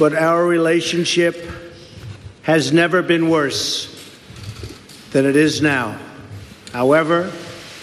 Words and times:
but 0.00 0.14
our 0.14 0.46
relationship 0.46 1.36
has 2.42 2.72
never 2.72 3.02
been 3.02 3.28
worse 3.28 3.86
than 5.12 5.26
it 5.26 5.36
is 5.36 5.60
now. 5.60 5.94
However, 6.72 7.30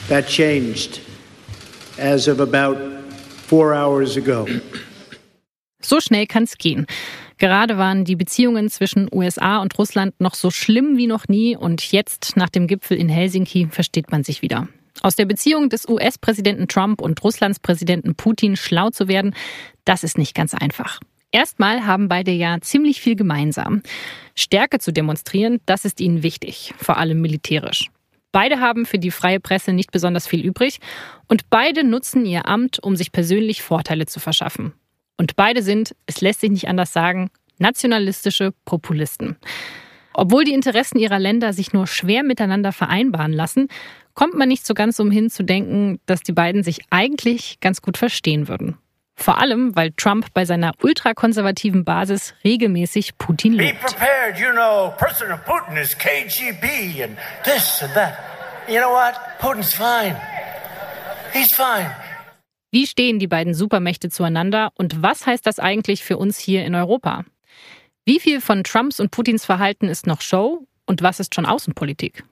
that 0.07 0.27
changed 0.27 0.99
as 1.99 2.27
of 2.27 2.39
about 2.39 2.77
four 3.45 3.75
hours 3.75 4.17
ago. 4.17 4.47
So 5.79 5.99
schnell 5.99 6.25
kann 6.25 6.43
es 6.43 6.57
gehen. 6.57 6.87
Gerade 7.37 7.77
waren 7.77 8.03
die 8.03 8.15
Beziehungen 8.15 8.67
zwischen 8.69 9.07
USA 9.13 9.59
und 9.59 9.77
Russland 9.77 10.19
noch 10.19 10.33
so 10.33 10.49
schlimm 10.49 10.97
wie 10.97 11.05
noch 11.05 11.27
nie 11.27 11.55
und 11.55 11.91
jetzt, 11.91 12.35
nach 12.35 12.49
dem 12.49 12.65
Gipfel 12.65 12.97
in 12.97 13.09
Helsinki, 13.09 13.67
versteht 13.69 14.11
man 14.11 14.23
sich 14.23 14.41
wieder. 14.41 14.67
Aus 15.01 15.15
der 15.15 15.25
Beziehung 15.25 15.69
des 15.69 15.87
US-Präsidenten 15.87 16.67
Trump 16.67 16.99
und 16.99 17.23
Russlands 17.23 17.59
Präsidenten 17.59 18.15
Putin 18.15 18.55
schlau 18.55 18.89
zu 18.89 19.07
werden, 19.07 19.35
das 19.85 20.03
ist 20.03 20.17
nicht 20.17 20.33
ganz 20.33 20.55
einfach. 20.55 20.99
Erstmal 21.37 21.85
haben 21.85 22.07
beide 22.07 22.31
ja 22.31 22.59
ziemlich 22.61 22.99
viel 22.99 23.15
gemeinsam. 23.15 23.83
Stärke 24.33 24.79
zu 24.79 24.91
demonstrieren, 24.91 25.59
das 25.67 25.85
ist 25.85 26.01
ihnen 26.01 26.23
wichtig, 26.23 26.73
vor 26.79 26.97
allem 26.97 27.21
militärisch. 27.21 27.91
Beide 28.31 28.59
haben 28.59 28.87
für 28.87 28.97
die 28.97 29.11
freie 29.11 29.39
Presse 29.39 29.71
nicht 29.71 29.91
besonders 29.91 30.25
viel 30.25 30.43
übrig 30.43 30.79
und 31.27 31.47
beide 31.51 31.83
nutzen 31.83 32.25
ihr 32.25 32.47
Amt, 32.47 32.79
um 32.81 32.95
sich 32.95 33.11
persönlich 33.11 33.61
Vorteile 33.61 34.07
zu 34.07 34.19
verschaffen. 34.19 34.73
Und 35.17 35.35
beide 35.35 35.61
sind, 35.61 35.95
es 36.07 36.21
lässt 36.21 36.41
sich 36.41 36.49
nicht 36.49 36.69
anders 36.69 36.91
sagen, 36.91 37.29
nationalistische 37.59 38.51
Populisten. 38.65 39.35
Obwohl 40.15 40.43
die 40.43 40.53
Interessen 40.53 40.97
ihrer 40.97 41.19
Länder 41.19 41.53
sich 41.53 41.71
nur 41.71 41.85
schwer 41.85 42.23
miteinander 42.23 42.71
vereinbaren 42.71 43.31
lassen, 43.31 43.67
kommt 44.15 44.33
man 44.33 44.49
nicht 44.49 44.65
so 44.65 44.73
ganz 44.73 44.99
umhin 44.99 45.29
zu 45.29 45.43
denken, 45.43 45.99
dass 46.07 46.23
die 46.23 46.33
beiden 46.33 46.63
sich 46.63 46.79
eigentlich 46.89 47.59
ganz 47.59 47.83
gut 47.83 47.95
verstehen 47.95 48.47
würden. 48.47 48.75
Vor 49.19 49.39
allem, 49.41 49.75
weil 49.75 49.91
Trump 49.93 50.27
bei 50.33 50.45
seiner 50.45 50.73
ultrakonservativen 50.81 51.83
Basis 51.83 52.35
regelmäßig 52.43 53.17
Putin 53.17 53.53
lobt. 53.53 53.71
Be 53.71 53.77
prepared, 53.79 54.39
you 54.39 54.51
know, 54.51 54.93
President 54.97 55.43
Putin 55.43 55.75
is 55.75 55.97
KGB 55.97 57.03
and 57.03 57.17
this 57.43 57.81
and 57.81 57.93
that. 57.95 58.13
You 58.67 58.77
know 58.77 58.91
what? 58.91 59.15
Putin's 59.39 59.73
fine. 59.73 60.15
He's 61.33 61.51
fine. 61.51 61.89
Wie 62.71 62.85
stehen 62.85 63.17
die 63.17 63.27
beiden 63.27 63.53
Supermächte 63.53 64.09
zueinander 64.09 64.71
und 64.75 65.01
was 65.01 65.25
heißt 65.25 65.47
das 65.47 65.57
eigentlich 65.57 66.03
für 66.03 66.17
uns 66.17 66.37
hier 66.37 66.63
in 66.65 66.75
Europa? 66.75 67.25
Wie 68.05 68.19
viel 68.19 68.39
von 68.39 68.63
Trumps 68.63 68.99
und 68.99 69.09
Putins 69.09 69.45
Verhalten 69.45 69.87
ist 69.87 70.05
noch 70.05 70.21
Show 70.21 70.67
und 70.85 71.01
was 71.01 71.19
ist 71.19 71.33
schon 71.33 71.45
Außenpolitik? 71.45 72.23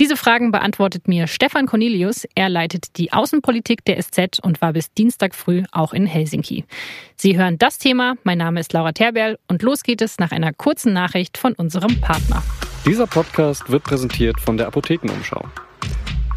Diese 0.00 0.16
Fragen 0.16 0.50
beantwortet 0.50 1.06
mir 1.06 1.28
Stefan 1.28 1.66
Cornelius. 1.66 2.26
Er 2.34 2.48
leitet 2.48 2.98
die 2.98 3.12
Außenpolitik 3.12 3.84
der 3.84 4.02
SZ 4.02 4.40
und 4.42 4.60
war 4.60 4.72
bis 4.72 4.92
Dienstag 4.92 5.36
früh 5.36 5.62
auch 5.70 5.92
in 5.92 6.04
Helsinki. 6.04 6.64
Sie 7.14 7.38
hören 7.38 7.58
das 7.58 7.78
Thema. 7.78 8.16
Mein 8.24 8.38
Name 8.38 8.58
ist 8.58 8.72
Laura 8.72 8.90
Terberl 8.90 9.38
und 9.46 9.62
los 9.62 9.84
geht 9.84 10.02
es 10.02 10.18
nach 10.18 10.32
einer 10.32 10.52
kurzen 10.52 10.92
Nachricht 10.92 11.38
von 11.38 11.52
unserem 11.52 12.00
Partner. 12.00 12.42
Dieser 12.84 13.06
Podcast 13.06 13.70
wird 13.70 13.84
präsentiert 13.84 14.40
von 14.40 14.56
der 14.56 14.66
Apothekenumschau. 14.66 15.44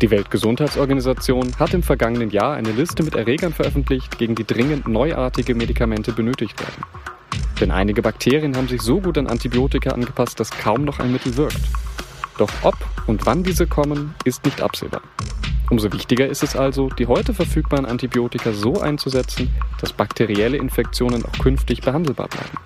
Die 0.04 0.12
Weltgesundheitsorganisation 0.12 1.58
hat 1.58 1.74
im 1.74 1.82
vergangenen 1.82 2.30
Jahr 2.30 2.54
eine 2.54 2.72
Liste 2.72 3.02
mit 3.02 3.16
Erregern 3.16 3.54
veröffentlicht, 3.54 4.20
gegen 4.20 4.36
die 4.36 4.46
dringend 4.46 4.88
neuartige 4.88 5.56
Medikamente 5.56 6.14
benötigt 6.14 6.60
werden. 6.60 6.84
Denn 7.60 7.72
einige 7.72 8.04
Bakterien 8.04 8.56
haben 8.56 8.68
sich 8.68 8.84
so 8.84 9.02
gut 9.02 9.18
an 9.18 9.26
Antibiotika 9.26 9.90
angepasst, 9.90 10.40
dass 10.40 10.52
kaum 10.52 10.86
noch 10.86 11.00
ein 11.00 11.12
Mittel 11.12 11.36
wirkt. 11.38 11.58
Doch 12.38 12.50
ob 12.62 12.76
und 13.08 13.26
wann 13.26 13.44
diese 13.44 13.68
kommen, 13.68 14.14
ist 14.24 14.46
nicht 14.46 14.62
absehbar. 14.62 15.02
Umso 15.70 15.92
wichtiger 15.92 16.28
ist 16.28 16.44
es 16.44 16.56
also, 16.56 16.88
die 16.90 17.08
heute 17.08 17.34
verfügbaren 17.34 17.86
Antibiotika 17.86 18.54
so 18.54 18.80
einzusetzen, 18.80 19.50
dass 19.82 19.92
bakterielle 19.92 20.58
Infektionen 20.58 21.26
auch 21.26 21.40
künftig 21.40 21.82
behandelbar 21.82 22.30
bleiben. 22.30 22.58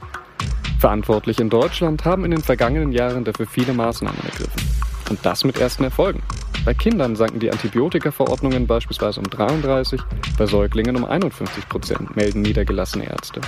Verantwortliche 0.79 1.41
in 1.41 1.49
Deutschland 1.49 2.05
haben 2.05 2.25
in 2.25 2.31
den 2.31 2.41
vergangenen 2.41 2.91
Jahren 2.91 3.23
dafür 3.23 3.47
viele 3.47 3.73
Maßnahmen 3.73 4.19
ergriffen. 4.23 4.61
Und 5.09 5.25
das 5.25 5.43
mit 5.43 5.59
ersten 5.59 5.83
Erfolgen. 5.83 6.21
Bei 6.63 6.75
Kindern 6.75 7.15
sanken 7.15 7.39
die 7.39 7.51
Antibiotikaverordnungen 7.51 8.67
beispielsweise 8.67 9.19
um 9.19 9.27
33, 9.27 9.99
bei 10.37 10.45
Säuglingen 10.45 10.95
um 10.95 11.05
51 11.05 11.67
Prozent, 11.69 12.15
melden 12.15 12.41
niedergelassene 12.41 13.09
Ärzte. 13.09 13.41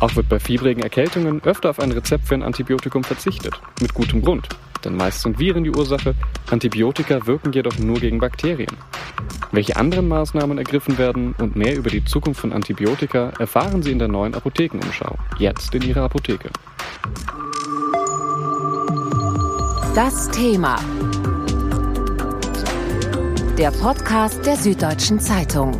Auch 0.00 0.14
wird 0.14 0.28
bei 0.28 0.38
fiebrigen 0.38 0.82
Erkältungen 0.82 1.42
öfter 1.42 1.70
auf 1.70 1.80
ein 1.80 1.90
Rezept 1.90 2.28
für 2.28 2.34
ein 2.34 2.42
Antibiotikum 2.42 3.02
verzichtet. 3.02 3.60
Mit 3.80 3.94
gutem 3.94 4.22
Grund. 4.22 4.48
Denn 4.84 4.96
meist 4.96 5.22
sind 5.22 5.38
Viren 5.38 5.64
die 5.64 5.70
Ursache, 5.70 6.14
Antibiotika 6.50 7.26
wirken 7.26 7.52
jedoch 7.52 7.78
nur 7.78 7.98
gegen 7.98 8.18
Bakterien. 8.18 8.76
Welche 9.50 9.76
anderen 9.76 10.08
Maßnahmen 10.08 10.58
ergriffen 10.58 10.98
werden 10.98 11.34
und 11.38 11.56
mehr 11.56 11.76
über 11.76 11.90
die 11.90 12.04
Zukunft 12.04 12.40
von 12.40 12.52
Antibiotika 12.52 13.32
erfahren 13.38 13.82
Sie 13.82 13.92
in 13.92 13.98
der 13.98 14.08
neuen 14.08 14.34
Apothekenumschau. 14.34 15.16
Jetzt 15.38 15.74
in 15.74 15.82
Ihrer 15.82 16.02
Apotheke. 16.02 16.50
Das 19.94 20.30
Thema. 20.30 20.76
Der 23.56 23.72
Podcast 23.72 24.44
der 24.46 24.56
Süddeutschen 24.56 25.18
Zeitung. 25.18 25.72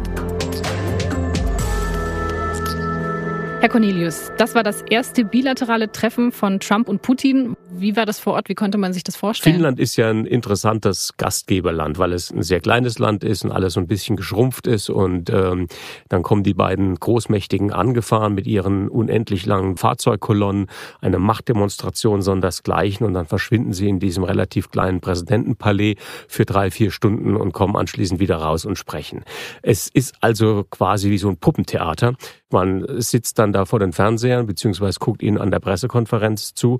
Herr 3.60 3.69
Cornelius, 3.69 4.31
das 4.38 4.54
war 4.54 4.62
das 4.62 4.82
erste 4.82 5.25
bilaterale 5.25 5.91
Treffen 5.91 6.32
von 6.32 6.60
Trump 6.60 6.88
und 6.88 7.03
Putin. 7.03 7.56
Wie 7.80 7.96
war 7.96 8.06
das 8.06 8.18
vor 8.18 8.34
Ort? 8.34 8.48
Wie 8.48 8.54
konnte 8.54 8.78
man 8.78 8.92
sich 8.92 9.04
das 9.04 9.16
vorstellen? 9.16 9.54
Finnland 9.54 9.78
ist 9.78 9.96
ja 9.96 10.10
ein 10.10 10.26
interessantes 10.26 11.14
Gastgeberland, 11.16 11.98
weil 11.98 12.12
es 12.12 12.30
ein 12.30 12.42
sehr 12.42 12.60
kleines 12.60 12.98
Land 12.98 13.24
ist 13.24 13.44
und 13.44 13.52
alles 13.52 13.74
so 13.74 13.80
ein 13.80 13.86
bisschen 13.86 14.16
geschrumpft 14.16 14.66
ist. 14.66 14.90
Und 14.90 15.30
ähm, 15.30 15.68
dann 16.08 16.22
kommen 16.22 16.42
die 16.42 16.54
beiden 16.54 16.94
Großmächtigen 16.96 17.72
angefahren 17.72 18.34
mit 18.34 18.46
ihren 18.46 18.88
unendlich 18.88 19.46
langen 19.46 19.76
Fahrzeugkolonnen, 19.76 20.66
eine 21.00 21.18
Machtdemonstration 21.18 22.22
sondersgleichen. 22.22 23.06
Und 23.06 23.14
dann 23.14 23.26
verschwinden 23.26 23.72
sie 23.72 23.88
in 23.88 23.98
diesem 23.98 24.24
relativ 24.24 24.70
kleinen 24.70 25.00
Präsidentenpalais 25.00 25.96
für 26.28 26.44
drei, 26.44 26.70
vier 26.70 26.90
Stunden 26.90 27.36
und 27.36 27.52
kommen 27.52 27.76
anschließend 27.76 28.20
wieder 28.20 28.36
raus 28.36 28.64
und 28.64 28.76
sprechen. 28.76 29.24
Es 29.62 29.88
ist 29.88 30.14
also 30.20 30.64
quasi 30.70 31.10
wie 31.10 31.18
so 31.18 31.28
ein 31.28 31.36
Puppentheater. 31.36 32.14
Man 32.50 32.86
sitzt 33.00 33.38
dann 33.38 33.52
da 33.52 33.66
vor 33.66 33.78
den 33.78 33.92
Fernsehern 33.92 34.46
beziehungsweise 34.46 34.98
guckt 34.98 35.22
ihnen 35.22 35.36
an 35.36 35.50
der 35.50 35.60
Pressekonferenz 35.60 36.54
zu 36.54 36.78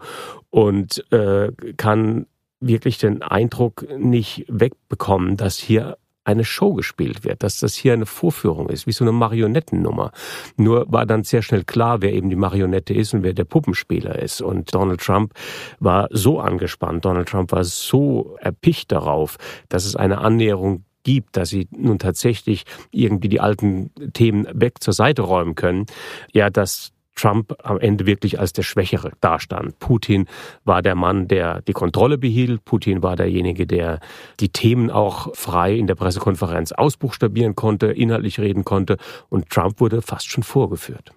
und 0.50 0.88
äh, 1.10 1.53
kann 1.76 2.26
wirklich 2.60 2.99
den 2.99 3.22
Eindruck 3.22 3.87
nicht 3.99 4.44
wegbekommen, 4.49 5.37
dass 5.37 5.59
hier 5.59 5.97
eine 6.28 6.44
Show 6.44 6.75
gespielt 6.75 7.25
wird, 7.25 7.43
dass 7.43 7.59
das 7.59 7.75
hier 7.75 7.94
eine 7.94 8.04
Vorführung 8.04 8.69
ist, 8.69 8.87
wie 8.87 8.93
so 8.93 9.03
eine 9.03 9.12
Marionettennummer. 9.12 10.12
Nur 10.56 10.84
war 10.93 11.06
dann 11.06 11.25
sehr 11.25 11.41
schnell 11.41 11.65
klar, 11.65 12.03
wer 12.03 12.12
eben 12.12 12.28
die 12.28 12.37
Marionette 12.37 12.93
ist 12.93 13.15
und 13.15 13.22
wer 13.22 13.32
der 13.32 13.44
Puppenspieler 13.44 14.19
ist. 14.19 14.43
Und 14.43 14.75
Donald 14.75 15.00
Trump 15.00 15.32
war 15.81 16.09
so 16.10 16.38
angespannt, 16.38 17.06
Donald 17.06 17.28
Trump 17.28 17.50
war 17.53 17.65
so 17.65 18.37
erpicht 18.41 18.93
darauf, 18.93 19.38
dass 19.71 19.87
es 19.87 19.97
eine 19.97 20.19
Annäherung 20.19 20.84
gibt, 21.03 21.38
dass 21.38 21.48
sie 21.48 21.66
nun 21.71 21.98
tatsächlich 21.98 22.65
irgendwie 22.91 23.31
die 23.31 23.41
alten 23.41 23.91
Themen 24.12 24.47
weg 24.53 24.82
zur 24.82 24.93
Seite 24.93 25.22
räumen 25.22 25.54
können, 25.54 25.87
ja, 26.34 26.50
dass 26.50 26.93
Trump 27.19 27.55
am 27.62 27.79
Ende 27.79 28.06
wirklich 28.06 28.39
als 28.39 28.53
der 28.53 28.62
Schwächere 28.62 29.12
dastand. 29.21 29.79
Putin 29.79 30.27
war 30.65 30.83
der 30.83 30.95
Mann, 30.95 31.29
der 31.29 31.62
die 31.62 31.73
Kontrolle 31.73 32.19
behielt. 32.19 32.65
Putin 32.65 33.03
war 33.03 33.17
derjenige, 33.17 33.67
der 33.67 34.01
die 34.41 34.49
Themen 34.49 34.91
auch 34.91 35.34
frei 35.34 35.75
in 35.75 35.87
der 35.87 35.97
Pressekonferenz 35.97 36.73
ausbuchstabieren 36.73 37.55
konnte, 37.55 37.87
inhaltlich 37.87 38.39
reden 38.39 38.65
konnte. 38.65 38.97
Und 39.28 39.51
Trump 39.51 39.81
wurde 39.81 40.03
fast 40.03 40.31
schon 40.31 40.45
vorgeführt. 40.45 41.12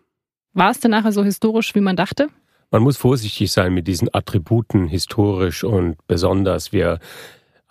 War 0.54 0.72
es 0.72 0.80
denn 0.80 0.92
nachher 0.92 1.12
so 1.12 1.24
historisch, 1.24 1.76
wie 1.76 1.82
man 1.82 1.96
dachte? 1.96 2.30
Man 2.72 2.84
muss 2.84 2.98
vorsichtig 2.98 3.52
sein 3.52 3.74
mit 3.74 3.88
diesen 3.88 4.10
Attributen 4.14 4.88
historisch 4.88 5.64
und 5.64 5.96
besonders. 6.08 6.72
Wir 6.72 7.00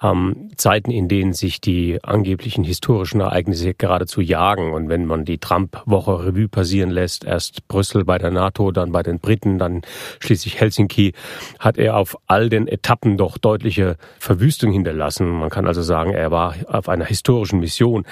ähm, 0.02 0.48
Zeiten, 0.56 0.90
in 0.90 1.08
denen 1.08 1.32
sich 1.32 1.60
die 1.60 2.02
angeblichen 2.02 2.64
historischen 2.64 3.20
Ereignisse 3.20 3.74
geradezu 3.74 4.20
jagen. 4.20 4.72
Und 4.72 4.88
wenn 4.88 5.06
man 5.06 5.24
die 5.24 5.38
Trump-Woche 5.38 6.26
Revue 6.26 6.48
passieren 6.48 6.90
lässt, 6.90 7.24
erst 7.24 7.66
Brüssel 7.68 8.04
bei 8.04 8.18
der 8.18 8.30
NATO, 8.30 8.70
dann 8.70 8.92
bei 8.92 9.02
den 9.02 9.20
Briten, 9.20 9.58
dann 9.58 9.82
schließlich 10.20 10.60
Helsinki, 10.60 11.12
hat 11.58 11.78
er 11.78 11.96
auf 11.96 12.16
all 12.26 12.48
den 12.48 12.66
Etappen 12.66 13.16
doch 13.16 13.38
deutliche 13.38 13.96
Verwüstung 14.18 14.72
hinterlassen. 14.72 15.28
Man 15.28 15.50
kann 15.50 15.66
also 15.66 15.82
sagen, 15.82 16.12
er 16.12 16.30
war 16.30 16.54
auf 16.66 16.88
einer 16.88 17.04
historischen 17.04 17.60
Mission. 17.60 18.04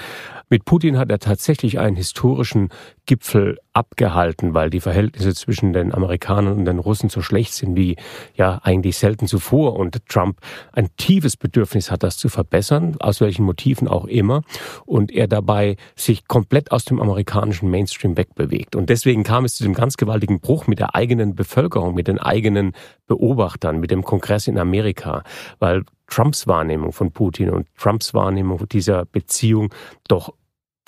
Mit 0.51 0.65
Putin 0.65 0.97
hat 0.97 1.11
er 1.11 1.19
tatsächlich 1.19 1.77
einen 1.77 1.95
historischen 1.95 2.69
Gipfel 3.05 3.59
abgehalten, 3.71 4.55
weil 4.55 4.71
die 4.71 4.79
Verhältnisse 4.79 5.35
zwischen 5.35 5.73
den 5.73 5.93
Amerikanern 5.93 6.57
und 6.57 6.65
den 6.65 6.79
Russen 6.79 7.09
so 7.09 7.21
schlecht 7.21 7.53
sind 7.53 7.75
wie 7.75 7.97
ja 8.33 8.59
eigentlich 8.63 8.97
selten 8.97 9.27
zuvor. 9.27 9.75
Und 9.75 10.07
Trump 10.07 10.39
ein 10.71 10.89
tiefes 10.97 11.37
Bedürfnis 11.37 11.91
hat, 11.91 12.01
das 12.01 12.17
zu 12.17 12.29
verbessern, 12.29 12.97
aus 12.99 13.21
welchen 13.21 13.45
Motiven 13.45 13.87
auch 13.87 14.05
immer. 14.05 14.41
Und 14.87 15.11
er 15.11 15.27
dabei 15.27 15.77
sich 15.95 16.27
komplett 16.27 16.71
aus 16.71 16.83
dem 16.83 16.99
amerikanischen 16.99 17.69
Mainstream 17.69 18.17
wegbewegt. 18.17 18.75
Und 18.75 18.89
deswegen 18.89 19.23
kam 19.23 19.45
es 19.45 19.55
zu 19.55 19.63
dem 19.63 19.75
ganz 19.75 19.97
gewaltigen 19.97 20.39
Bruch 20.39 20.65
mit 20.65 20.79
der 20.79 20.95
eigenen 20.95 21.35
Bevölkerung, 21.35 21.93
mit 21.93 22.07
den 22.07 22.17
eigenen 22.17 22.73
Beobachtern, 23.05 23.79
mit 23.79 23.91
dem 23.91 24.03
Kongress 24.03 24.47
in 24.47 24.57
Amerika, 24.57 25.23
weil 25.59 25.83
Trumps 26.09 26.47
Wahrnehmung 26.47 26.91
von 26.91 27.11
Putin 27.11 27.51
und 27.51 27.67
Trumps 27.77 28.13
Wahrnehmung 28.13 28.67
dieser 28.67 29.05
Beziehung 29.05 29.73
doch 30.07 30.33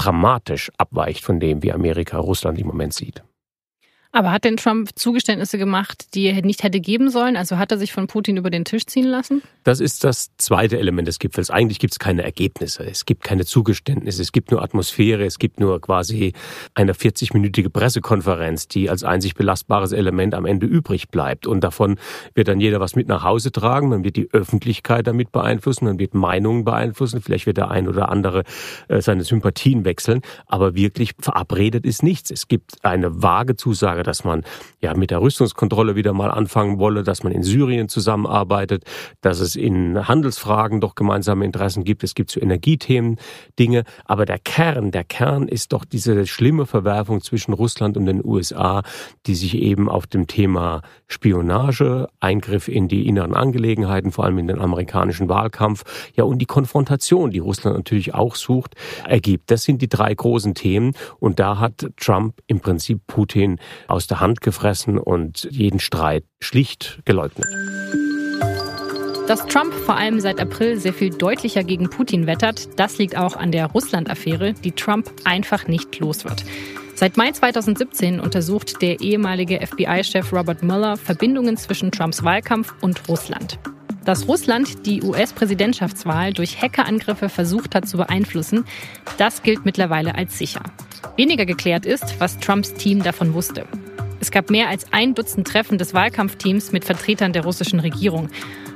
dramatisch 0.01 0.71
abweicht 0.77 1.23
von 1.23 1.39
dem, 1.39 1.61
wie 1.61 1.71
Amerika 1.71 2.17
Russland 2.17 2.57
im 2.59 2.67
Moment 2.67 2.93
sieht. 2.93 3.23
Aber 4.13 4.31
hat 4.31 4.43
denn 4.43 4.57
Trump 4.57 4.89
Zugeständnisse 4.95 5.57
gemacht, 5.57 6.13
die 6.15 6.25
er 6.25 6.41
nicht 6.41 6.63
hätte 6.63 6.81
geben 6.81 7.09
sollen? 7.09 7.37
Also 7.37 7.57
hat 7.57 7.71
er 7.71 7.77
sich 7.77 7.93
von 7.93 8.07
Putin 8.07 8.35
über 8.35 8.49
den 8.49 8.65
Tisch 8.65 8.85
ziehen 8.85 9.05
lassen? 9.05 9.41
Das 9.63 9.79
ist 9.79 10.03
das 10.03 10.31
zweite 10.37 10.77
Element 10.77 11.07
des 11.07 11.17
Gipfels. 11.17 11.49
Eigentlich 11.49 11.79
gibt 11.79 11.93
es 11.93 11.99
keine 11.99 12.23
Ergebnisse. 12.23 12.83
Es 12.83 13.05
gibt 13.05 13.23
keine 13.23 13.45
Zugeständnisse. 13.45 14.21
Es 14.21 14.33
gibt 14.33 14.51
nur 14.51 14.61
Atmosphäre. 14.61 15.23
Es 15.23 15.39
gibt 15.39 15.61
nur 15.61 15.79
quasi 15.79 16.33
eine 16.73 16.91
40-minütige 16.91 17.69
Pressekonferenz, 17.69 18.67
die 18.67 18.89
als 18.89 19.05
einzig 19.05 19.35
belastbares 19.35 19.93
Element 19.93 20.33
am 20.33 20.45
Ende 20.45 20.65
übrig 20.65 21.07
bleibt. 21.07 21.47
Und 21.47 21.63
davon 21.63 21.97
wird 22.33 22.49
dann 22.49 22.59
jeder 22.59 22.81
was 22.81 22.97
mit 22.97 23.07
nach 23.07 23.23
Hause 23.23 23.53
tragen. 23.53 23.87
Man 23.87 24.03
wird 24.03 24.17
die 24.17 24.27
Öffentlichkeit 24.33 25.07
damit 25.07 25.31
beeinflussen. 25.31 25.85
Man 25.85 25.99
wird 25.99 26.15
Meinungen 26.15 26.65
beeinflussen. 26.65 27.21
Vielleicht 27.21 27.45
wird 27.45 27.55
der 27.55 27.71
ein 27.71 27.87
oder 27.87 28.09
andere 28.09 28.43
äh, 28.89 29.01
seine 29.01 29.23
Sympathien 29.23 29.85
wechseln. 29.85 30.21
Aber 30.47 30.75
wirklich 30.75 31.11
verabredet 31.17 31.85
ist 31.85 32.03
nichts. 32.03 32.29
Es 32.29 32.49
gibt 32.49 32.83
eine 32.83 33.23
vage 33.23 33.55
Zusage 33.55 34.00
Frage, 34.01 34.03
dass 34.03 34.23
man 34.23 34.43
ja 34.81 34.93
mit 34.95 35.11
der 35.11 35.21
Rüstungskontrolle 35.21 35.95
wieder 35.95 36.13
mal 36.13 36.31
anfangen 36.31 36.79
wolle, 36.79 37.03
dass 37.03 37.23
man 37.23 37.31
in 37.31 37.43
Syrien 37.43 37.87
zusammenarbeitet, 37.87 38.83
dass 39.21 39.39
es 39.39 39.55
in 39.55 40.07
Handelsfragen 40.07 40.81
doch 40.81 40.95
gemeinsame 40.95 41.45
Interessen 41.45 41.83
gibt. 41.83 42.03
Es 42.03 42.15
gibt 42.15 42.31
zu 42.31 42.39
Energiethemen 42.39 43.17
Dinge. 43.59 43.83
Aber 44.05 44.25
der 44.25 44.39
Kern, 44.39 44.91
der 44.91 45.03
Kern 45.03 45.47
ist 45.47 45.73
doch 45.73 45.85
diese 45.85 46.25
schlimme 46.25 46.65
Verwerfung 46.65 47.21
zwischen 47.21 47.53
Russland 47.53 47.97
und 47.97 48.05
den 48.05 48.23
USA, 48.23 48.83
die 49.27 49.35
sich 49.35 49.55
eben 49.55 49.89
auf 49.89 50.07
dem 50.07 50.27
Thema 50.27 50.81
Spionage, 51.07 52.07
Eingriff 52.19 52.67
in 52.67 52.87
die 52.87 53.07
inneren 53.07 53.35
Angelegenheiten, 53.35 54.11
vor 54.11 54.25
allem 54.25 54.39
in 54.39 54.47
den 54.47 54.59
amerikanischen 54.59 55.29
Wahlkampf, 55.29 55.83
ja, 56.15 56.23
und 56.23 56.39
die 56.39 56.45
Konfrontation, 56.45 57.31
die 57.31 57.39
Russland 57.39 57.77
natürlich 57.77 58.13
auch 58.13 58.35
sucht, 58.35 58.75
ergibt. 59.07 59.51
Das 59.51 59.63
sind 59.63 59.81
die 59.81 59.89
drei 59.89 60.13
großen 60.13 60.55
Themen. 60.55 60.93
Und 61.19 61.39
da 61.39 61.59
hat 61.59 61.87
Trump 61.97 62.35
im 62.47 62.59
Prinzip 62.59 63.01
Putin 63.07 63.59
aus 63.91 64.07
der 64.07 64.19
Hand 64.19 64.41
gefressen 64.41 64.97
und 64.97 65.47
jeden 65.51 65.79
Streit 65.79 66.23
schlicht 66.39 66.99
geleugnet. 67.05 67.45
Dass 69.27 69.45
Trump 69.45 69.73
vor 69.73 69.95
allem 69.95 70.19
seit 70.19 70.39
April 70.39 70.77
sehr 70.77 70.93
viel 70.93 71.09
deutlicher 71.11 71.63
gegen 71.63 71.89
Putin 71.89 72.27
wettert, 72.27 72.67
das 72.79 72.97
liegt 72.97 73.15
auch 73.15 73.35
an 73.35 73.51
der 73.51 73.67
Russland-Affäre, 73.67 74.53
die 74.53 74.71
Trump 74.73 75.09
einfach 75.23 75.67
nicht 75.67 75.99
los 75.99 76.25
wird. 76.25 76.43
Seit 76.95 77.17
Mai 77.17 77.31
2017 77.31 78.19
untersucht 78.19 78.81
der 78.81 78.99
ehemalige 78.99 79.65
FBI-Chef 79.65 80.33
Robert 80.33 80.63
Mueller 80.63 80.97
Verbindungen 80.97 81.57
zwischen 81.57 81.91
Trumps 81.91 82.23
Wahlkampf 82.23 82.73
und 82.81 83.07
Russland. 83.07 83.57
Dass 84.05 84.27
Russland 84.27 84.85
die 84.85 85.01
US-Präsidentschaftswahl 85.01 86.33
durch 86.33 86.61
Hackerangriffe 86.61 87.29
versucht 87.29 87.75
hat 87.75 87.87
zu 87.87 87.97
beeinflussen, 87.97 88.65
das 89.17 89.43
gilt 89.43 89.63
mittlerweile 89.65 90.15
als 90.15 90.37
sicher. 90.37 90.61
Weniger 91.17 91.45
geklärt 91.45 91.85
ist, 91.85 92.19
was 92.19 92.39
Trumps 92.39 92.73
Team 92.73 93.03
davon 93.03 93.33
wusste. 93.33 93.65
Es 94.21 94.29
gab 94.29 94.51
mehr 94.51 94.69
als 94.69 94.85
ein 94.91 95.15
Dutzend 95.15 95.47
Treffen 95.47 95.79
des 95.79 95.95
Wahlkampfteams 95.95 96.71
mit 96.71 96.85
Vertretern 96.85 97.33
der 97.33 97.43
russischen 97.43 97.79
Regierung. 97.79 98.29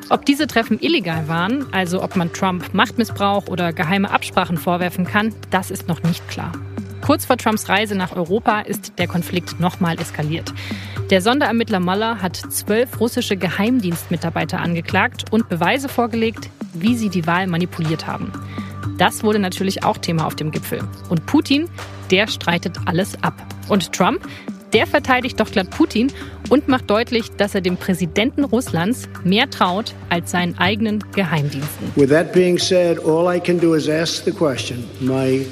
Ob 0.09 0.25
diese 0.25 0.47
Treffen 0.47 0.79
illegal 0.79 1.27
waren, 1.27 1.71
also 1.71 2.01
ob 2.01 2.15
man 2.15 2.33
Trump 2.33 2.73
Machtmissbrauch 2.73 3.47
oder 3.47 3.71
geheime 3.71 4.09
Absprachen 4.09 4.57
vorwerfen 4.57 5.05
kann, 5.05 5.35
das 5.51 5.69
ist 5.69 5.87
noch 5.87 6.01
nicht 6.01 6.27
klar. 6.27 6.51
Kurz 7.01 7.25
vor 7.25 7.37
Trumps 7.37 7.69
Reise 7.69 7.93
nach 7.93 8.15
Europa 8.15 8.61
ist 8.61 8.93
der 8.97 9.07
Konflikt 9.07 9.59
nochmal 9.59 9.99
eskaliert. 9.99 10.51
Der 11.11 11.21
Sonderermittler 11.21 11.79
Mueller 11.79 12.23
hat 12.23 12.35
zwölf 12.35 12.99
russische 12.99 13.37
Geheimdienstmitarbeiter 13.37 14.59
angeklagt 14.59 15.31
und 15.31 15.47
Beweise 15.47 15.89
vorgelegt, 15.89 16.49
wie 16.73 16.95
sie 16.95 17.09
die 17.09 17.27
Wahl 17.27 17.45
manipuliert 17.45 18.07
haben. 18.07 18.31
Das 18.97 19.23
wurde 19.23 19.37
natürlich 19.37 19.83
auch 19.83 19.99
Thema 19.99 20.25
auf 20.25 20.35
dem 20.35 20.49
Gipfel. 20.49 20.79
Und 21.09 21.27
Putin, 21.27 21.69
der 22.09 22.27
streitet 22.27 22.79
alles 22.85 23.21
ab. 23.23 23.35
Und 23.69 23.93
Trump, 23.93 24.27
der 24.75 24.85
verteidigt 24.85 25.39
doch 25.39 25.49
glatt 25.49 25.69
Putin 25.69 26.11
und 26.49 26.67
macht 26.67 26.89
deutlich, 26.89 27.31
dass 27.37 27.55
er 27.55 27.61
dem 27.61 27.77
Präsidenten 27.77 28.43
Russlands 28.43 29.07
mehr 29.23 29.49
traut 29.49 29.95
als 30.09 30.31
seinen 30.31 30.57
eigenen 30.57 31.01
Geheimdiensten. 31.15 31.93
With 31.95 32.09
that 32.09 32.33
being 32.33 32.59
said, 32.59 32.99
all 32.99 33.33
I 33.33 33.39
can 33.39 33.57
do 33.57 33.73
is 33.73 33.87
ask 33.87 34.25
the 34.25 34.33
question. 34.33 34.83
My 34.99 35.45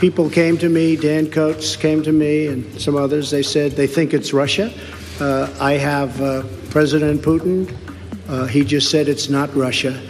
people 0.00 0.30
came 0.30 0.58
to 0.58 0.70
me, 0.70 0.96
Dan 0.96 1.30
Coates 1.30 1.76
came 1.78 2.02
to 2.02 2.12
me 2.12 2.48
and 2.48 2.64
some 2.80 2.96
others. 2.96 3.30
They 3.30 3.42
said 3.42 3.76
they 3.76 3.86
think 3.86 4.14
it's 4.14 4.32
Russia. 4.32 4.70
Uh, 5.20 5.48
I 5.60 5.74
have 5.74 6.18
uh, 6.22 6.42
President 6.70 7.20
Putin. 7.20 7.68
Uh, 8.26 8.46
he 8.46 8.64
just 8.64 8.90
said 8.90 9.06
it's 9.06 9.28
not 9.28 9.54
Russia. 9.54 10.00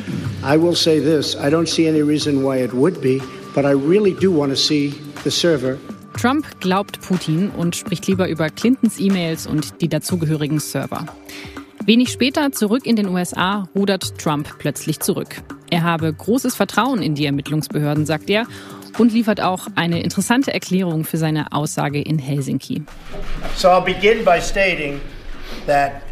I 0.44 0.56
will 0.56 0.76
say 0.76 1.00
this 1.00 1.34
I 1.34 1.50
don't 1.50 1.68
see 1.68 1.88
any 1.88 2.02
reason 2.02 2.44
why 2.44 2.58
it 2.58 2.72
would 2.72 3.00
be, 3.00 3.20
but 3.56 3.64
I 3.66 3.72
really 3.72 4.14
do 4.14 4.30
want 4.30 4.50
to 4.50 4.56
see 4.56 4.90
the 5.24 5.32
server. 5.32 5.80
Trump 6.14 6.60
glaubt 6.60 7.00
Putin 7.00 7.50
und 7.50 7.76
spricht 7.76 8.06
lieber 8.06 8.28
über 8.28 8.48
Clintons 8.50 8.98
E-Mails 8.98 9.46
und 9.46 9.80
die 9.80 9.88
dazugehörigen 9.88 10.60
Server. 10.60 11.06
Wenig 11.84 12.10
später, 12.10 12.52
zurück 12.52 12.86
in 12.86 12.96
den 12.96 13.08
USA, 13.08 13.68
rudert 13.74 14.18
Trump 14.18 14.48
plötzlich 14.58 15.00
zurück. 15.00 15.42
Er 15.70 15.82
habe 15.82 16.12
großes 16.12 16.54
Vertrauen 16.54 17.02
in 17.02 17.14
die 17.14 17.26
Ermittlungsbehörden, 17.26 18.06
sagt 18.06 18.30
er, 18.30 18.46
und 18.98 19.12
liefert 19.12 19.40
auch 19.40 19.66
eine 19.74 20.02
interessante 20.02 20.52
Erklärung 20.52 21.04
für 21.04 21.16
seine 21.16 21.52
Aussage 21.52 22.00
in 22.00 22.18
Helsinki. 22.18 22.82
So 23.56 23.68
I'll 23.68 23.84
begin 23.84 24.24
by 24.24 24.40
stating 24.40 25.00
that 25.66 26.02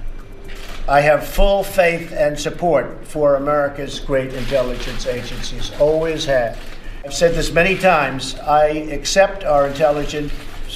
I 0.89 1.01
have 1.01 1.23
full 1.23 1.63
faith 1.63 2.13
and 2.13 2.39
support 2.39 2.87
for 3.07 3.37
America's 3.37 4.01
great 4.05 4.33
intelligence 4.33 5.07
agencies, 5.07 5.71
always 5.79 6.27
have. 6.27 6.57
I've 7.03 7.15
said 7.15 7.35
this 7.35 7.51
many 7.51 7.79
times. 7.79 8.35
I 8.35 8.67
accept 8.67 9.43
our 9.43 9.67
intelligence 9.67 10.33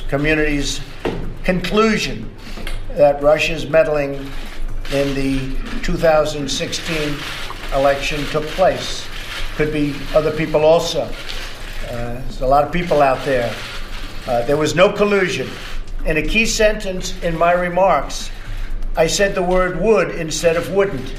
community's 0.08 0.80
conclusion 1.44 2.34
that 2.94 3.22
Russia's 3.22 3.68
meddling 3.68 4.14
in 4.90 5.14
the 5.14 5.54
2016 5.82 7.16
election 7.74 8.24
took 8.26 8.44
place. 8.46 9.06
Could 9.56 9.70
be 9.70 9.94
other 10.14 10.30
people 10.30 10.64
also. 10.64 11.02
Uh, 11.02 11.10
there's 11.90 12.40
a 12.40 12.46
lot 12.46 12.64
of 12.64 12.72
people 12.72 13.02
out 13.02 13.22
there. 13.26 13.54
Uh, 14.26 14.46
there 14.46 14.56
was 14.56 14.74
no 14.74 14.90
collusion. 14.90 15.50
In 16.06 16.16
a 16.16 16.22
key 16.22 16.46
sentence 16.46 17.22
in 17.22 17.36
my 17.36 17.52
remarks, 17.52 18.30
I 18.96 19.08
said 19.08 19.34
the 19.34 19.42
word 19.42 19.78
would 19.78 20.10
instead 20.12 20.56
of 20.56 20.70
wouldn't. 20.70 21.12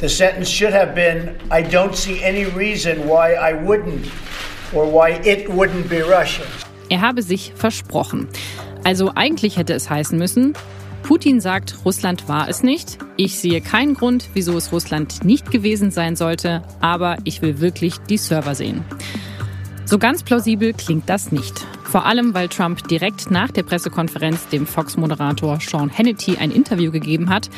The 0.00 0.08
sentence 0.08 0.48
should 0.48 0.72
have 0.72 0.94
been 0.94 1.34
I 1.50 1.62
don't 1.62 1.94
see 1.94 2.22
any 2.22 2.44
reason 2.44 3.08
why 3.08 3.34
I 3.34 3.52
wouldn't 3.52 4.06
or 4.72 4.86
why 4.86 5.20
it 5.24 5.48
wouldn't 5.48 5.88
be 5.88 6.02
Russia. 6.02 6.44
Er 6.88 7.00
habe 7.00 7.22
sich 7.22 7.52
versprochen. 7.56 8.28
Also 8.84 9.12
eigentlich 9.14 9.56
hätte 9.56 9.74
es 9.74 9.90
heißen 9.90 10.16
müssen, 10.16 10.54
Putin 11.02 11.40
sagt, 11.40 11.78
Russland 11.84 12.28
war 12.28 12.48
es 12.48 12.62
nicht. 12.62 12.98
Ich 13.16 13.38
sehe 13.38 13.60
keinen 13.60 13.94
Grund, 13.94 14.28
wieso 14.34 14.56
es 14.56 14.72
Russland 14.72 15.24
nicht 15.24 15.50
gewesen 15.50 15.90
sein 15.90 16.16
sollte, 16.16 16.62
aber 16.80 17.16
ich 17.24 17.40
will 17.40 17.60
wirklich 17.60 17.96
die 18.10 18.18
Server 18.18 18.54
sehen. 18.54 18.84
So 19.84 19.98
ganz 19.98 20.22
plausibel 20.22 20.74
klingt 20.74 21.08
das 21.08 21.32
nicht. 21.32 21.66
Vor 21.82 22.04
allem, 22.04 22.34
weil 22.34 22.48
Trump 22.48 22.86
direkt 22.88 23.30
nach 23.30 23.50
der 23.50 23.62
Pressekonferenz 23.62 24.48
dem 24.48 24.66
Fox-Moderator 24.66 25.58
Sean 25.60 25.90
Hannity 25.90 26.36
ein 26.36 26.50
Interview 26.50 26.92
gegeben 26.92 27.30
hat. 27.30 27.48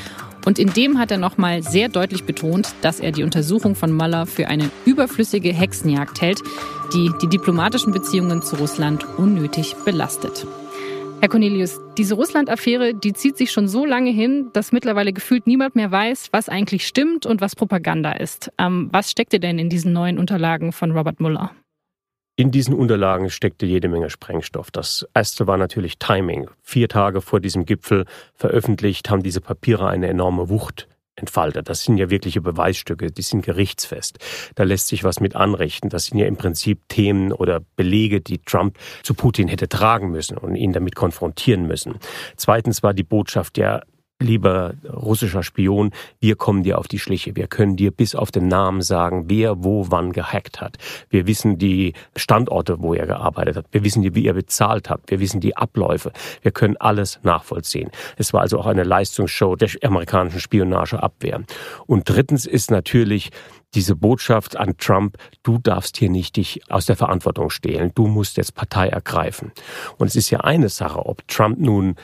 Und 0.44 0.58
in 0.58 0.72
dem 0.72 0.98
hat 0.98 1.10
er 1.10 1.18
nochmal 1.18 1.62
sehr 1.62 1.88
deutlich 1.88 2.24
betont, 2.24 2.74
dass 2.82 3.00
er 3.00 3.12
die 3.12 3.22
Untersuchung 3.22 3.74
von 3.74 3.92
Mueller 3.92 4.26
für 4.26 4.48
eine 4.48 4.70
überflüssige 4.86 5.52
Hexenjagd 5.52 6.20
hält, 6.20 6.42
die 6.94 7.10
die 7.22 7.28
diplomatischen 7.28 7.92
Beziehungen 7.92 8.42
zu 8.42 8.56
Russland 8.56 9.06
unnötig 9.18 9.76
belastet. 9.84 10.46
Herr 11.20 11.28
Cornelius, 11.28 11.78
diese 11.98 12.14
Russland-Affäre, 12.14 12.94
die 12.94 13.12
zieht 13.12 13.36
sich 13.36 13.52
schon 13.52 13.68
so 13.68 13.84
lange 13.84 14.10
hin, 14.10 14.48
dass 14.54 14.72
mittlerweile 14.72 15.12
gefühlt 15.12 15.46
niemand 15.46 15.76
mehr 15.76 15.90
weiß, 15.90 16.30
was 16.32 16.48
eigentlich 16.48 16.86
stimmt 16.86 17.26
und 17.26 17.42
was 17.42 17.54
Propaganda 17.54 18.12
ist. 18.12 18.50
Ähm, 18.56 18.88
was 18.90 19.10
steckte 19.10 19.38
denn 19.38 19.58
in 19.58 19.68
diesen 19.68 19.92
neuen 19.92 20.18
Unterlagen 20.18 20.72
von 20.72 20.92
Robert 20.92 21.20
Mueller? 21.20 21.50
In 22.40 22.50
diesen 22.50 22.72
Unterlagen 22.72 23.28
steckte 23.28 23.66
jede 23.66 23.88
Menge 23.88 24.08
Sprengstoff. 24.08 24.70
Das 24.70 25.06
erste 25.12 25.46
war 25.46 25.58
natürlich 25.58 25.98
Timing. 25.98 26.48
Vier 26.62 26.88
Tage 26.88 27.20
vor 27.20 27.38
diesem 27.38 27.66
Gipfel 27.66 28.06
veröffentlicht 28.34 29.10
haben 29.10 29.22
diese 29.22 29.42
Papiere 29.42 29.88
eine 29.88 30.08
enorme 30.08 30.48
Wucht 30.48 30.88
entfaltet. 31.16 31.68
Das 31.68 31.84
sind 31.84 31.98
ja 31.98 32.08
wirkliche 32.08 32.40
Beweisstücke, 32.40 33.10
die 33.10 33.20
sind 33.20 33.44
gerichtsfest. 33.44 34.20
Da 34.54 34.62
lässt 34.62 34.86
sich 34.86 35.04
was 35.04 35.20
mit 35.20 35.36
anrichten. 35.36 35.90
Das 35.90 36.06
sind 36.06 36.16
ja 36.16 36.24
im 36.24 36.38
Prinzip 36.38 36.88
Themen 36.88 37.30
oder 37.30 37.60
Belege, 37.76 38.22
die 38.22 38.38
Trump 38.38 38.78
zu 39.02 39.12
Putin 39.12 39.48
hätte 39.48 39.68
tragen 39.68 40.10
müssen 40.10 40.38
und 40.38 40.56
ihn 40.56 40.72
damit 40.72 40.94
konfrontieren 40.96 41.66
müssen. 41.66 41.96
Zweitens 42.36 42.82
war 42.82 42.94
die 42.94 43.04
Botschaft 43.04 43.58
ja 43.58 43.82
lieber 44.20 44.74
russischer 44.88 45.42
Spion, 45.42 45.90
wir 46.20 46.36
kommen 46.36 46.62
dir 46.62 46.78
auf 46.78 46.88
die 46.88 46.98
Schliche. 46.98 47.34
Wir 47.36 47.46
können 47.46 47.76
dir 47.76 47.90
bis 47.90 48.14
auf 48.14 48.30
den 48.30 48.48
Namen 48.48 48.82
sagen, 48.82 49.24
wer 49.28 49.64
wo 49.64 49.86
wann 49.90 50.12
gehackt 50.12 50.60
hat. 50.60 50.76
Wir 51.08 51.26
wissen 51.26 51.58
die 51.58 51.94
Standorte, 52.14 52.80
wo 52.80 52.94
er 52.94 53.06
gearbeitet 53.06 53.56
hat. 53.56 53.66
Wir 53.72 53.82
wissen, 53.82 54.14
wie 54.14 54.26
er 54.26 54.34
bezahlt 54.34 54.90
hat. 54.90 55.00
Wir 55.06 55.20
wissen 55.20 55.40
die 55.40 55.56
Abläufe. 55.56 56.12
Wir 56.42 56.52
können 56.52 56.76
alles 56.76 57.18
nachvollziehen. 57.22 57.90
Es 58.16 58.32
war 58.32 58.42
also 58.42 58.58
auch 58.58 58.66
eine 58.66 58.84
Leistungsshow 58.84 59.56
der 59.56 59.70
amerikanischen 59.82 60.40
Spionageabwehr. 60.40 61.42
Und 61.86 62.08
drittens 62.08 62.46
ist 62.46 62.70
natürlich 62.70 63.30
diese 63.74 63.94
Botschaft 63.94 64.56
an 64.56 64.76
Trump, 64.78 65.16
du 65.42 65.58
darfst 65.58 65.96
hier 65.96 66.10
nicht 66.10 66.36
dich 66.36 66.60
aus 66.70 66.86
der 66.86 66.96
Verantwortung 66.96 67.50
stehlen, 67.50 67.92
du 67.94 68.08
musst 68.08 68.36
jetzt 68.36 68.54
Partei 68.54 68.88
ergreifen. 68.88 69.52
Und 69.96 70.08
es 70.08 70.16
ist 70.16 70.30
ja 70.30 70.40
eine 70.40 70.68
Sache, 70.68 71.06
ob 71.06 71.26
Trump 71.28 71.58
nun 71.58 71.94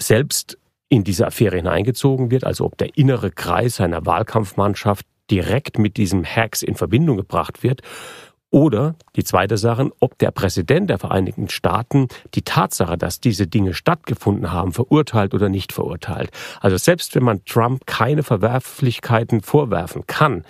selbst 0.00 0.57
in 0.88 1.04
diese 1.04 1.26
Affäre 1.26 1.56
hineingezogen 1.56 2.30
wird, 2.30 2.44
also 2.44 2.64
ob 2.64 2.78
der 2.78 2.96
innere 2.96 3.30
Kreis 3.30 3.76
seiner 3.76 4.06
Wahlkampfmannschaft 4.06 5.06
direkt 5.30 5.78
mit 5.78 5.96
diesem 5.96 6.24
Hacks 6.24 6.62
in 6.62 6.74
Verbindung 6.74 7.18
gebracht 7.18 7.62
wird, 7.62 7.82
oder 8.50 8.94
die 9.14 9.24
zweite 9.24 9.58
Sache, 9.58 9.90
ob 10.00 10.16
der 10.18 10.30
Präsident 10.30 10.88
der 10.88 10.98
Vereinigten 10.98 11.50
Staaten 11.50 12.08
die 12.34 12.42
Tatsache, 12.42 12.96
dass 12.96 13.20
diese 13.20 13.46
Dinge 13.46 13.74
stattgefunden 13.74 14.52
haben, 14.52 14.72
verurteilt 14.72 15.34
oder 15.34 15.50
nicht 15.50 15.72
verurteilt. 15.72 16.30
Also 16.60 16.78
selbst 16.78 17.14
wenn 17.14 17.24
man 17.24 17.44
Trump 17.44 17.86
keine 17.86 18.22
Verwerflichkeiten 18.22 19.42
vorwerfen 19.42 20.06
kann, 20.06 20.44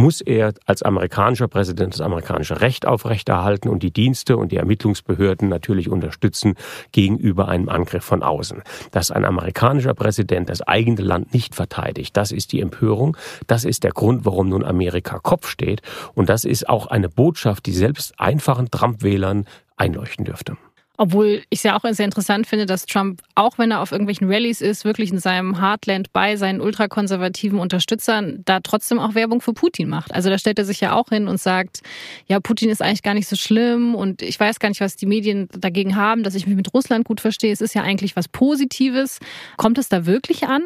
muss 0.00 0.20
er 0.22 0.54
als 0.64 0.82
amerikanischer 0.82 1.46
Präsident 1.46 1.92
das 1.92 2.00
amerikanische 2.00 2.60
Recht 2.60 2.86
aufrechterhalten 2.86 3.68
und 3.68 3.82
die 3.82 3.92
Dienste 3.92 4.36
und 4.38 4.50
die 4.50 4.56
Ermittlungsbehörden 4.56 5.48
natürlich 5.48 5.90
unterstützen 5.90 6.54
gegenüber 6.92 7.48
einem 7.48 7.68
Angriff 7.68 8.04
von 8.04 8.22
außen. 8.22 8.62
Dass 8.92 9.10
ein 9.10 9.24
amerikanischer 9.24 9.94
Präsident 9.94 10.48
das 10.48 10.62
eigene 10.62 11.02
Land 11.02 11.34
nicht 11.34 11.54
verteidigt, 11.54 12.16
das 12.16 12.32
ist 12.32 12.52
die 12.52 12.60
Empörung, 12.60 13.16
das 13.46 13.64
ist 13.64 13.84
der 13.84 13.92
Grund, 13.92 14.24
warum 14.24 14.48
nun 14.48 14.64
Amerika 14.64 15.18
Kopf 15.18 15.48
steht 15.48 15.82
und 16.14 16.28
das 16.28 16.44
ist 16.44 16.68
auch 16.68 16.86
eine 16.86 17.10
Botschaft, 17.10 17.66
die 17.66 17.72
selbst 17.72 18.18
einfachen 18.18 18.70
Trump-Wählern 18.70 19.44
einleuchten 19.76 20.24
dürfte. 20.24 20.56
Obwohl 21.02 21.40
ich 21.48 21.60
es 21.60 21.62
ja 21.62 21.78
auch 21.78 21.90
sehr 21.92 22.04
interessant 22.04 22.46
finde, 22.46 22.66
dass 22.66 22.84
Trump, 22.84 23.22
auch 23.34 23.56
wenn 23.56 23.70
er 23.70 23.80
auf 23.80 23.90
irgendwelchen 23.90 24.30
Rallyes 24.30 24.60
ist, 24.60 24.84
wirklich 24.84 25.10
in 25.10 25.18
seinem 25.18 25.58
Heartland 25.58 26.12
bei 26.12 26.36
seinen 26.36 26.60
ultrakonservativen 26.60 27.58
Unterstützern 27.58 28.42
da 28.44 28.60
trotzdem 28.60 28.98
auch 28.98 29.14
Werbung 29.14 29.40
für 29.40 29.54
Putin 29.54 29.88
macht. 29.88 30.14
Also 30.14 30.28
da 30.28 30.36
stellt 30.36 30.58
er 30.58 30.66
sich 30.66 30.78
ja 30.80 30.92
auch 30.92 31.08
hin 31.08 31.26
und 31.26 31.40
sagt, 31.40 31.80
ja, 32.26 32.38
Putin 32.38 32.68
ist 32.68 32.82
eigentlich 32.82 33.02
gar 33.02 33.14
nicht 33.14 33.28
so 33.28 33.36
schlimm 33.36 33.94
und 33.94 34.20
ich 34.20 34.38
weiß 34.38 34.58
gar 34.60 34.68
nicht, 34.68 34.82
was 34.82 34.94
die 34.94 35.06
Medien 35.06 35.48
dagegen 35.52 35.96
haben, 35.96 36.22
dass 36.22 36.34
ich 36.34 36.46
mich 36.46 36.54
mit 36.54 36.74
Russland 36.74 37.06
gut 37.06 37.22
verstehe. 37.22 37.50
Es 37.50 37.62
ist 37.62 37.74
ja 37.74 37.82
eigentlich 37.82 38.14
was 38.14 38.28
Positives. 38.28 39.20
Kommt 39.56 39.78
es 39.78 39.88
da 39.88 40.04
wirklich 40.04 40.48
an? 40.48 40.60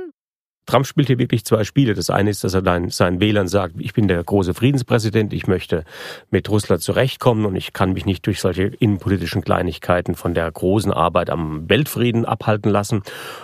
Trump 0.66 0.86
spielt 0.86 1.08
hier 1.08 1.18
wirklich 1.18 1.44
zwei 1.44 1.64
Spiele. 1.64 1.94
Das 1.94 2.10
eine 2.10 2.30
ist, 2.30 2.42
dass 2.42 2.54
er 2.54 2.62
dann 2.62 2.88
seinen 2.90 3.20
Wählern 3.20 3.48
sagt, 3.48 3.74
ich 3.78 3.92
bin 3.92 4.08
der 4.08 4.22
große 4.22 4.54
Friedenspräsident, 4.54 5.32
ich 5.32 5.46
möchte 5.46 5.84
mit 6.30 6.48
Russland 6.48 6.82
zurechtkommen 6.82 7.44
und 7.44 7.56
ich 7.56 7.72
kann 7.72 7.92
mich 7.92 8.06
nicht 8.06 8.26
durch 8.26 8.40
solche 8.40 8.64
innenpolitischen 8.64 9.42
Kleinigkeiten 9.42 10.14
von 10.14 10.32
der 10.32 10.50
großen 10.50 10.92
Arbeit 10.92 11.28
am 11.28 11.68
Weltfrieden 11.68 12.24
abhalten 12.24 12.70
lassen. 12.70 13.02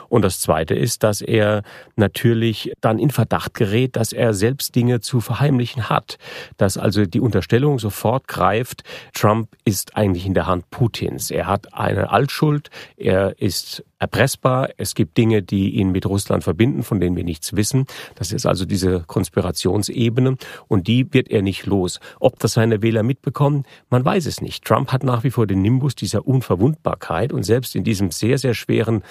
Und 0.08 0.22
das 0.22 0.40
zweite 0.40 0.74
ist, 0.74 1.02
dass 1.02 1.20
er 1.20 1.62
natürlich 1.96 2.72
dann 2.80 2.98
in 2.98 3.10
Verdacht 3.10 3.54
gerät, 3.54 3.96
dass 3.96 4.12
er 4.12 4.32
selbst 4.32 4.74
Dinge 4.74 5.00
zu 5.00 5.20
verheimlichen 5.20 5.90
hat. 5.90 6.18
Dass 6.56 6.78
also 6.78 7.04
die 7.04 7.20
Unterstellung 7.20 7.78
sofort 7.78 8.28
greift, 8.28 8.82
Trump 9.12 9.48
ist 9.64 9.96
eigentlich 9.96 10.26
in 10.26 10.34
der 10.34 10.46
Hand 10.46 10.70
Putins. 10.70 11.30
Er 11.30 11.46
hat 11.46 11.74
eine 11.74 12.10
Altschuld, 12.10 12.70
er 12.96 13.40
ist 13.40 13.84
erpressbar. 14.00 14.70
Es 14.76 14.94
gibt 14.96 15.16
Dinge, 15.16 15.42
die 15.42 15.76
ihn 15.76 15.92
mit 15.92 16.06
Russland 16.06 16.42
verbinden, 16.42 16.82
von 16.82 16.98
denen 16.98 17.14
wir 17.14 17.22
nichts 17.22 17.54
wissen. 17.54 17.84
Das 18.16 18.32
ist 18.32 18.46
also 18.46 18.64
diese 18.64 19.00
Konspirationsebene 19.06 20.36
und 20.66 20.88
die 20.88 21.12
wird 21.12 21.30
er 21.30 21.42
nicht 21.42 21.66
los. 21.66 22.00
Ob 22.18 22.40
das 22.40 22.54
seine 22.54 22.82
Wähler 22.82 23.04
mitbekommen, 23.04 23.64
man 23.90 24.04
weiß 24.04 24.26
es 24.26 24.40
nicht. 24.40 24.64
Trump 24.64 24.92
hat 24.92 25.04
nach 25.04 25.22
wie 25.22 25.30
vor 25.30 25.46
den 25.46 25.62
Nimbus 25.62 25.94
dieser 25.94 26.26
Unverwundbarkeit 26.26 27.32
und 27.32 27.44
selbst 27.44 27.76
in 27.76 27.84
diesem 27.84 28.10
sehr, 28.10 28.38
sehr 28.38 28.54
schweren 28.54 29.02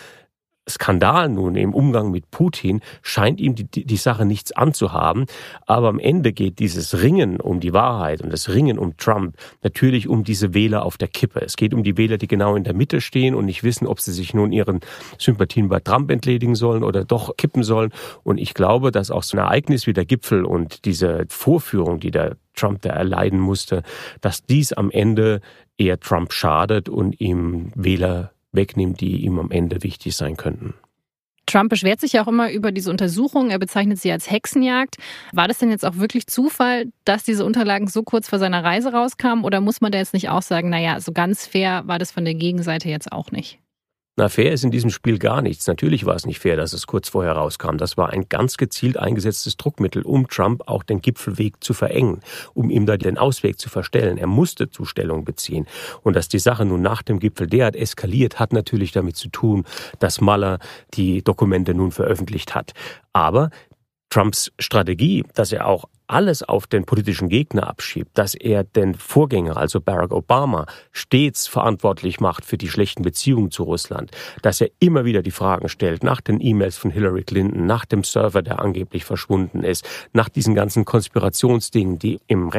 Skandal 0.70 1.30
nun 1.30 1.56
im 1.56 1.74
Umgang 1.74 2.12
mit 2.12 2.32
Putin 2.32 2.82
scheint 3.02 3.40
ihm 3.40 3.56
die, 3.56 3.66
die 3.66 3.98
Sache 3.98 4.26
nichts 4.26 4.52
anzuhaben. 4.52 5.26
Aber 5.66 5.90
am 5.90 6.00
Ende 6.00 6.32
geht 6.34 6.60
dieses 6.60 7.02
Ringen 7.02 7.40
um 7.40 7.60
die 7.60 7.74
Wahrheit 7.74 8.22
und 8.22 8.32
das 8.32 8.50
Ringen 8.50 8.80
um 8.80 8.98
Trump 8.98 9.36
natürlich 9.64 10.08
um 10.08 10.24
diese 10.24 10.54
Wähler 10.54 10.84
auf 10.84 10.98
der 10.98 11.08
Kippe. 11.08 11.42
Es 11.42 11.58
geht 11.58 11.74
um 11.74 11.84
die 11.84 11.98
Wähler, 11.98 12.18
die 12.18 12.28
genau 12.28 12.56
in 12.56 12.64
der 12.64 12.74
Mitte 12.74 13.02
stehen 13.02 13.36
und 13.36 13.46
nicht 13.46 13.64
wissen, 13.64 13.88
ob 13.88 14.00
sie 14.00 14.14
sich 14.14 14.34
nun 14.34 14.52
ihren 14.52 14.80
Sympathien 15.18 15.70
bei 15.70 15.80
Trump 15.80 16.12
entledigen 16.12 16.56
sollen 16.56 16.84
oder 16.84 17.06
doch 17.06 17.36
kippen 17.38 17.64
sollen. 17.64 17.92
Und 18.24 18.38
ich 18.38 18.54
glaube, 18.54 18.92
dass 18.92 19.12
auch 19.12 19.24
so 19.24 19.38
ein 19.38 19.44
Ereignis 19.44 19.88
wie 19.88 19.94
der 19.94 20.06
Gipfel 20.06 20.46
und 20.46 20.86
diese 20.86 21.26
Vorführung, 21.30 22.00
die 22.00 22.12
der 22.12 22.38
Trump 22.56 22.82
da 22.82 22.90
erleiden 22.90 23.40
musste, 23.40 23.84
dass 24.22 24.46
dies 24.46 24.74
am 24.74 24.92
Ende 24.92 25.42
eher 25.78 26.00
Trump 26.00 26.34
schadet 26.34 26.90
und 26.90 27.20
ihm 27.20 27.72
Wähler 27.76 28.32
wegnimmt, 28.52 29.02
die 29.02 29.24
ihm 29.24 29.40
am 29.40 29.52
Ende 29.52 29.84
wichtig 29.84 30.16
sein 30.16 30.38
könnten. 30.38 30.74
Trump 31.46 31.72
beschwert 31.72 32.00
sich 32.00 32.14
ja 32.14 32.24
auch 32.24 32.28
immer 32.28 32.52
über 32.52 32.72
diese 32.72 32.92
Untersuchung. 32.92 33.50
Er 33.50 33.58
bezeichnet 33.58 34.00
sie 34.00 34.12
als 34.12 34.30
Hexenjagd. 34.30 34.98
War 35.34 35.48
das 35.48 35.58
denn 35.58 35.72
jetzt 35.72 35.84
auch 35.84 35.98
wirklich 35.98 36.28
Zufall, 36.28 36.92
dass 37.06 37.24
diese 37.24 37.44
Unterlagen 37.44 37.88
so 37.88 38.04
kurz 38.04 38.30
vor 38.30 38.38
seiner 38.38 38.64
Reise 38.64 38.92
rauskamen? 38.92 39.44
Oder 39.44 39.60
muss 39.60 39.82
man 39.82 39.92
da 39.92 39.98
jetzt 39.98 40.14
nicht 40.14 40.30
auch 40.30 40.44
sagen, 40.44 40.70
naja, 40.70 41.00
so 41.00 41.12
ganz 41.12 41.48
fair 41.48 41.84
war 41.88 41.98
das 41.98 42.12
von 42.12 42.24
der 42.24 42.36
Gegenseite 42.36 42.90
jetzt 42.90 43.12
auch 43.12 43.32
nicht? 43.32 43.60
Na, 44.20 44.28
fair 44.28 44.52
ist 44.52 44.66
in 44.66 44.72
diesem 44.72 44.90
Spiel 44.90 45.18
gar 45.18 45.42
nichts. 45.42 45.66
Natürlich 45.66 46.06
war 46.06 46.14
es 46.14 46.26
nicht 46.26 46.40
fair, 46.40 46.58
dass 46.58 46.74
es 46.74 46.88
kurz 46.88 47.08
vorher 47.08 47.32
rauskam. 47.32 47.78
Das 47.78 47.96
war 47.96 48.10
ein 48.10 48.28
ganz 48.28 48.58
gezielt 48.58 48.98
eingesetztes 48.98 49.56
Druckmittel, 49.56 50.02
um 50.02 50.28
Trump 50.28 50.64
auch 50.68 50.84
den 50.84 51.00
Gipfelweg 51.00 51.64
zu 51.64 51.74
verengen, 51.74 52.20
um 52.54 52.70
ihm 52.70 52.86
da 52.86 52.98
den 52.98 53.18
Ausweg 53.18 53.58
zu 53.58 53.70
verstellen. 53.70 54.18
Er 54.18 54.28
musste 54.28 54.70
Zustellung 54.70 55.24
beziehen. 55.24 55.68
Und 56.04 56.18
dass 56.18 56.28
die 56.28 56.40
Sache 56.40 56.66
nun 56.66 56.82
nach 56.82 57.02
dem 57.02 57.20
Gipfel 57.20 57.48
derart 57.48 57.78
eskaliert, 57.78 58.40
hat 58.40 58.52
natürlich 58.52 58.92
damit 58.92 59.16
zu 59.16 59.30
tun, 59.30 59.64
dass 60.00 60.20
Maller 60.20 60.60
die 60.96 61.24
Dokumente 61.24 61.74
nun 61.74 61.94
veröffentlicht 61.94 62.56
hat. 62.56 62.74
Aber 63.14 63.52
Trumps 64.10 64.52
Strategie, 64.60 65.24
dass 65.34 65.54
er 65.54 65.66
auch 65.66 65.86
alles 66.10 66.42
auf 66.44 66.68
den 66.68 66.86
politischen 66.86 67.30
Gegner 67.30 67.68
abschiebt, 67.68 68.18
dass 68.18 68.34
er 68.34 68.64
den 68.64 68.96
Vorgänger, 68.96 69.58
also 69.58 69.80
Barack 69.80 70.12
Obama, 70.12 70.66
stets 70.92 71.48
verantwortlich 71.48 72.20
macht 72.20 72.46
für 72.46 72.58
die 72.58 72.68
schlechten 72.68 73.04
Beziehungen 73.04 73.52
zu 73.52 73.64
Russland, 73.64 74.12
dass 74.42 74.60
er 74.60 74.70
immer 74.80 75.06
wieder 75.06 75.22
die 75.22 75.32
Fragen 75.32 75.70
stellt 75.70 76.04
nach 76.04 76.20
den 76.20 76.42
E-Mails 76.42 76.78
von 76.78 76.92
Hillary 76.92 77.24
Clinton, 77.24 77.66
nach 77.68 77.86
dem 77.86 78.04
Server, 78.04 78.42
der 78.42 78.60
angeblich 78.60 79.06
verschwunden 79.06 79.64
ist, 79.64 79.88
nach 80.12 80.30
diesen 80.30 80.56
ganzen 80.56 80.84
Konspirationsdingen, 80.84 82.00
die 82.00 82.20
im 82.28 82.50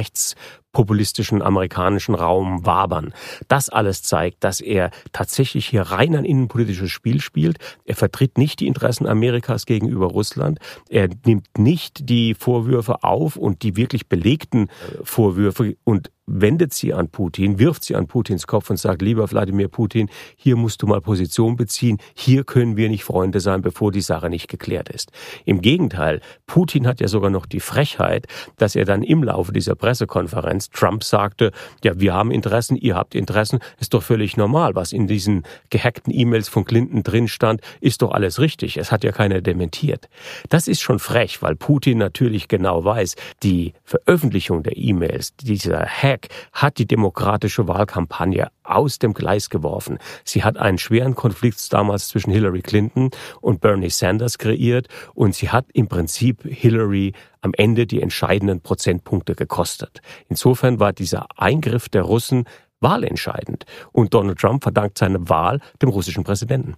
rechtspopulistischen 0.70 1.42
amerikanischen 1.42 2.14
Raum 2.14 2.64
wabern. 2.64 3.12
Das 3.48 3.68
alles 3.68 4.02
zeigt, 4.02 4.44
dass 4.44 4.60
er 4.60 4.90
tatsächlich 5.12 5.66
hier 5.66 5.82
rein 5.82 6.14
ein 6.14 6.24
innenpolitisches 6.24 6.90
Spiel 6.90 7.20
spielt. 7.20 7.58
Er 7.84 7.96
vertritt 7.96 8.38
nicht 8.38 8.60
die 8.60 8.66
Interessen 8.66 9.06
Amerikas 9.06 9.66
gegenüber 9.66 10.06
Russland. 10.06 10.58
Er 10.88 11.08
nimmt 11.26 11.58
nicht 11.58 12.08
die 12.08 12.34
Vorwürfe 12.34 13.02
auf 13.02 13.36
und 13.36 13.62
die 13.62 13.76
wirklich 13.76 14.08
belegten 14.08 14.68
Vorwürfe 15.02 15.76
und 15.84 16.10
wendet 16.26 16.72
sie 16.72 16.94
an 16.94 17.08
Putin, 17.08 17.58
wirft 17.58 17.84
sie 17.84 17.96
an 17.96 18.06
Putins 18.06 18.46
Kopf 18.46 18.70
und 18.70 18.76
sagt, 18.76 19.02
lieber 19.02 19.30
Wladimir 19.30 19.68
Putin, 19.68 20.08
hier 20.36 20.56
musst 20.56 20.82
du 20.82 20.86
mal 20.86 21.00
Position 21.00 21.56
beziehen, 21.56 21.98
hier 22.14 22.44
können 22.44 22.76
wir 22.76 22.88
nicht 22.88 23.04
Freunde 23.04 23.40
sein, 23.40 23.62
bevor 23.62 23.92
die 23.92 24.00
Sache 24.00 24.30
nicht 24.30 24.48
geklärt 24.48 24.88
ist. 24.88 25.10
Im 25.44 25.60
Gegenteil, 25.60 26.20
Putin 26.46 26.86
hat 26.86 27.00
ja 27.00 27.08
sogar 27.08 27.30
noch 27.30 27.46
die 27.46 27.60
Frechheit, 27.60 28.26
dass 28.56 28.76
er 28.76 28.84
dann 28.84 29.02
im 29.02 29.22
Laufe 29.22 29.52
dieser 29.52 29.74
Pressekonferenz 29.74 30.70
Trump 30.70 31.04
sagte, 31.04 31.52
ja, 31.82 31.98
wir 31.98 32.14
haben 32.14 32.30
Interessen, 32.30 32.76
ihr 32.76 32.94
habt 32.94 33.14
Interessen, 33.14 33.58
ist 33.78 33.94
doch 33.94 34.02
völlig 34.02 34.36
normal, 34.36 34.74
was 34.74 34.92
in 34.92 35.06
diesen 35.06 35.42
gehackten 35.70 36.12
E-Mails 36.12 36.48
von 36.48 36.64
Clinton 36.64 37.02
drin 37.02 37.28
stand, 37.28 37.60
ist 37.80 38.02
doch 38.02 38.12
alles 38.12 38.38
richtig, 38.40 38.76
es 38.76 38.92
hat 38.92 39.04
ja 39.04 39.12
keiner 39.12 39.40
dementiert. 39.40 40.08
Das 40.48 40.68
ist 40.68 40.80
schon 40.80 40.98
frech, 40.98 41.42
weil 41.42 41.56
Putin 41.56 41.98
natürlich 41.98 42.48
genau 42.48 42.84
weiß, 42.84 43.16
die 43.42 43.74
Veröffentlichung 43.84 44.62
der 44.62 44.76
E-Mails, 44.76 45.34
dieser 45.36 45.86
Hack, 45.86 46.19
Hack 46.20 46.28
hat 46.52 46.78
die 46.78 46.86
demokratische 46.86 47.68
Wahlkampagne 47.68 48.50
aus 48.62 48.98
dem 48.98 49.14
Gleis 49.14 49.50
geworfen. 49.50 49.98
Sie 50.24 50.44
hat 50.44 50.56
einen 50.56 50.78
schweren 50.78 51.14
Konflikt 51.14 51.72
damals 51.72 52.08
zwischen 52.08 52.30
Hillary 52.30 52.62
Clinton 52.62 53.10
und 53.40 53.60
Bernie 53.60 53.90
Sanders 53.90 54.38
kreiert 54.38 54.88
und 55.14 55.34
sie 55.34 55.50
hat 55.50 55.66
im 55.72 55.88
Prinzip 55.88 56.42
Hillary 56.44 57.12
am 57.40 57.52
Ende 57.54 57.86
die 57.86 58.02
entscheidenden 58.02 58.60
Prozentpunkte 58.60 59.34
gekostet. 59.34 60.00
Insofern 60.28 60.80
war 60.80 60.92
dieser 60.92 61.26
Eingriff 61.36 61.88
der 61.88 62.02
Russen 62.02 62.44
wahlentscheidend 62.80 63.64
und 63.92 64.14
Donald 64.14 64.38
Trump 64.38 64.62
verdankt 64.62 64.98
seine 64.98 65.28
Wahl 65.28 65.60
dem 65.82 65.90
russischen 65.90 66.24
Präsidenten. 66.24 66.76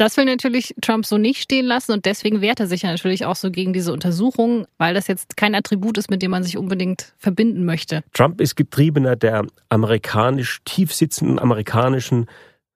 Das 0.00 0.16
will 0.16 0.24
natürlich 0.24 0.74
Trump 0.80 1.04
so 1.04 1.18
nicht 1.18 1.42
stehen 1.42 1.66
lassen 1.66 1.92
und 1.92 2.06
deswegen 2.06 2.40
wehrt 2.40 2.58
er 2.58 2.66
sich 2.66 2.80
ja 2.82 2.90
natürlich 2.90 3.26
auch 3.26 3.36
so 3.36 3.50
gegen 3.50 3.74
diese 3.74 3.92
Untersuchung, 3.92 4.66
weil 4.78 4.94
das 4.94 5.08
jetzt 5.08 5.36
kein 5.36 5.54
Attribut 5.54 5.98
ist, 5.98 6.08
mit 6.08 6.22
dem 6.22 6.30
man 6.30 6.42
sich 6.42 6.56
unbedingt 6.56 7.12
verbinden 7.18 7.66
möchte. 7.66 8.02
Trump 8.14 8.40
ist 8.40 8.56
getriebener 8.56 9.14
der 9.14 9.44
amerikanisch 9.68 10.60
tief 10.64 10.94
sitzenden 10.94 11.38
amerikanischen 11.38 12.28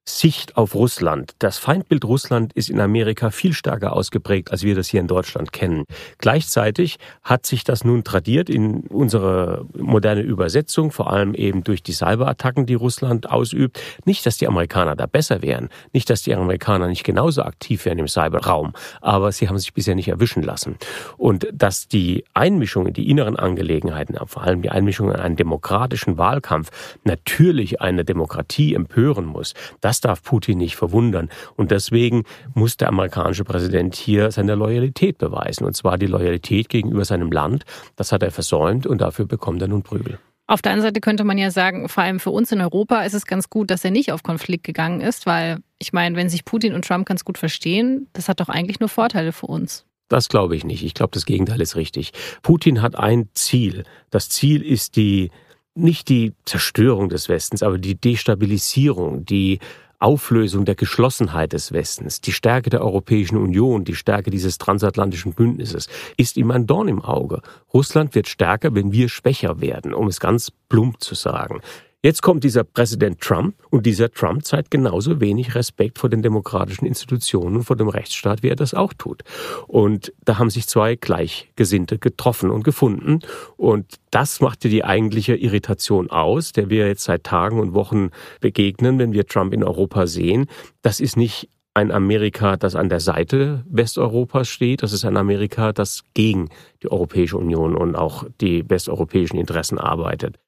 Sicht 0.07 0.59
auf 0.59 0.75
Russland. 0.75 1.35
Das 1.39 1.57
Feindbild 1.57 2.05
Russland 2.05 2.53
ist 2.53 2.69
in 2.69 2.79
Amerika 2.79 3.31
viel 3.31 3.55
stärker 3.55 3.95
ausgeprägt, 3.95 4.51
als 4.51 4.63
wir 4.63 4.75
das 4.75 4.89
hier 4.89 5.01
in 5.01 5.07
Deutschland 5.07 5.53
kennen. 5.53 5.85
Gleichzeitig 6.19 6.99
hat 7.23 7.47
sich 7.47 7.65
das 7.65 7.85
nun 7.85 8.05
tradiert 8.05 8.51
in 8.51 8.81
unsere 8.81 9.65
moderne 9.75 10.21
Übersetzung, 10.21 10.93
vor 10.93 11.11
allem 11.11 11.35
eben 11.35 11.65
durch 11.65 11.83
die 11.83 11.93
Cyberattacken, 11.93 12.67
die 12.67 12.75
Russland 12.75 13.31
ausübt. 13.31 13.81
Nicht, 14.05 14.27
dass 14.27 14.37
die 14.37 14.47
Amerikaner 14.47 14.95
da 14.95 15.07
besser 15.07 15.41
wären, 15.41 15.71
nicht, 15.95 16.11
dass 16.11 16.23
die 16.23 16.35
Amerikaner 16.35 16.89
nicht 16.89 17.05
genauso 17.05 17.43
aktiv 17.43 17.87
wären 17.87 17.99
im 17.99 18.09
Cyberraum, 18.09 18.75
aber 19.01 19.33
sie 19.33 19.49
haben 19.49 19.59
sich 19.59 19.73
bisher 19.73 19.95
nicht 19.95 20.09
erwischen 20.09 20.43
lassen. 20.43 20.77
Und 21.17 21.49
dass 21.51 21.89
die 21.89 22.25
Einmischung 22.35 22.87
in 22.87 22.93
die 22.93 23.09
inneren 23.09 23.37
Angelegenheiten, 23.37 24.17
vor 24.27 24.43
allem 24.43 24.61
die 24.61 24.71
Einmischung 24.71 25.11
in 25.11 25.17
einen 25.17 25.37
demokratischen 25.37 26.19
Wahlkampf, 26.19 26.71
natürlich 27.05 27.81
eine 27.81 28.05
Demokratie 28.05 28.75
empören 28.75 29.25
muss, 29.25 29.55
das 29.81 29.94
das 29.95 30.01
darf 30.01 30.25
Putin 30.25 30.59
nicht 30.59 30.75
verwundern. 30.75 31.29
Und 31.55 31.71
deswegen 31.71 32.25
muss 32.53 32.77
der 32.77 32.89
amerikanische 32.89 33.45
Präsident 33.45 33.95
hier 33.95 34.33
seine 34.33 34.57
Loyalität 34.57 35.19
beweisen. 35.19 35.65
Und 35.65 35.77
zwar 35.77 35.99
die 35.99 36.07
Loyalität 36.07 36.69
gegenüber 36.69 37.05
seinem 37.05 37.31
Land. 37.31 37.65
Das 37.95 38.11
hat 38.11 38.25
er 38.25 38.33
versäumt 38.33 38.89
und 38.89 39.01
dafür 39.01 39.27
bekommt 39.27 39.63
er 39.63 39.69
nun 39.69 39.83
Prügel. 39.83 40.19
Auf 40.49 40.63
der 40.63 40.73
anderen 40.73 40.89
Seite 40.89 41.01
könnte 41.01 41.23
man 41.23 41.39
ja 41.39 41.53
sagen, 41.53 41.89
vor 41.89 42.03
allem 42.03 42.19
für 42.19 42.31
uns 42.31 42.51
in 42.51 42.61
Europa 42.61 43.03
ist 43.03 43.15
es 43.15 43.25
ganz 43.25 43.49
gut, 43.49 43.71
dass 43.71 43.85
er 43.85 43.93
nicht 43.93 44.11
auf 44.11 44.25
Konflikt 44.25 44.65
gegangen 44.65 45.01
ist, 45.01 45.27
weil 45.27 45.59
ich 45.79 45.93
meine, 45.93 46.17
wenn 46.17 46.29
sich 46.29 46.45
Putin 46.45 46.75
und 46.75 46.85
Trump 46.85 47.07
ganz 47.07 47.25
gut 47.25 47.39
verstehen, 47.39 48.09
das 48.15 48.29
hat 48.29 48.41
doch 48.41 48.49
eigentlich 48.49 48.81
nur 48.81 48.89
Vorteile 48.89 49.33
für 49.33 49.47
uns. 49.47 49.87
Das 50.09 50.29
glaube 50.29 50.57
ich 50.57 50.65
nicht. 50.65 50.85
Ich 50.85 50.93
glaube, 50.93 51.13
das 51.13 51.25
Gegenteil 51.25 51.61
ist 51.61 51.77
richtig. 51.77 52.13
Putin 52.43 52.83
hat 52.83 52.97
ein 52.97 53.29
Ziel. 53.33 53.85
Das 54.11 54.29
Ziel 54.29 54.61
ist 54.61 54.97
die 54.97 55.31
nicht 55.75 56.09
die 56.09 56.35
Zerstörung 56.45 57.09
des 57.09 57.29
Westens, 57.29 57.63
aber 57.63 57.79
die 57.79 58.01
Destabilisierung, 58.01 59.25
die 59.25 59.59
Auflösung 60.05 60.67
der 60.67 60.75
Geschlossenheit 60.75 61.55
des 61.55 61.73
Westens, 61.73 62.21
die 62.21 62.33
Stärke 62.33 62.69
der 62.69 62.83
Europäischen 62.83 63.39
Union, 63.39 63.85
die 63.85 63.95
Stärke 63.95 64.31
dieses 64.31 64.59
transatlantischen 64.59 65.33
Bündnisses, 65.33 65.89
ist 66.19 66.37
ihm 66.37 66.51
ein 66.51 66.67
Dorn 66.67 66.89
im 66.89 67.01
Auge. 67.01 67.41
Russland 67.73 68.15
wird 68.15 68.29
stärker, 68.29 68.75
wenn 68.75 68.93
wir 68.93 69.09
schwächer 69.09 69.63
werden, 69.63 69.95
um 69.95 70.07
es 70.07 70.21
ganz 70.21 70.53
plump 70.69 71.01
zu 71.01 71.15
sagen. 71.15 71.63
Jetzt 72.05 72.21
kommt 72.21 72.45
dieser 72.45 72.65
Präsident 72.65 73.19
Trump 73.23 73.55
und 73.71 73.87
dieser 73.87 74.11
Trump 74.11 74.45
zeigt 74.45 74.71
genauso 74.71 75.23
wenig 75.23 75.55
Respekt 75.55 75.99
vor 75.99 76.11
den 76.11 76.21
demokratischen 76.21 76.85
Institutionen 76.85 77.57
und 77.57 77.63
vor 77.63 77.77
dem 77.77 77.89
Rechtsstaat, 77.89 78.43
wie 78.43 78.51
er 78.51 78.57
das 78.57 78.75
auch 78.75 78.93
tut. 78.93 79.23
Und 79.69 80.13
da 80.23 80.37
haben 80.37 80.51
sich 80.51 80.67
zwei 80.67 80.97
Gleichgesinnte 80.97 81.99
getroffen 81.99 82.51
und 82.51 82.63
gefunden. 82.63 83.21
Und 83.57 83.95
das 84.11 84.43
machte 84.43 84.69
die 84.69 84.85
eigentliche 84.85 85.35
Irritation 85.35 86.11
aus, 86.11 86.53
der 86.53 86.69
wir 86.69 86.87
jetzt 86.89 87.05
seit 87.05 87.25
Tagen 87.25 87.59
und 87.59 87.73
Wochen 87.73 88.11
begegnen, 88.39 88.99
wenn 88.99 89.15
wir 89.15 89.27
Trump 89.27 89.55
in 89.55 89.65
Europa 89.65 90.07
sehen. 90.07 90.45
Das 90.83 91.01
ist 91.01 91.17
nicht 91.17 91.49
ein 91.73 91.91
Amerika, 91.91 92.59
das 92.59 92.75
an 92.75 92.91
der 92.91 93.01
Seite 93.01 93.65
Westeuropas 93.71 94.47
steht. 94.47 94.83
Das 94.83 94.93
ist 94.93 95.07
ein 95.07 95.17
Amerika, 95.17 95.73
das 95.73 96.03
gegen 96.13 96.51
die 96.83 96.93
Europäische 96.93 97.39
Union 97.39 97.75
und 97.75 97.97
auch 97.97 98.27
die 98.43 98.69
westeuropäischen 98.69 99.39
Interessen 99.39 99.79
arbeitet. 99.79 100.39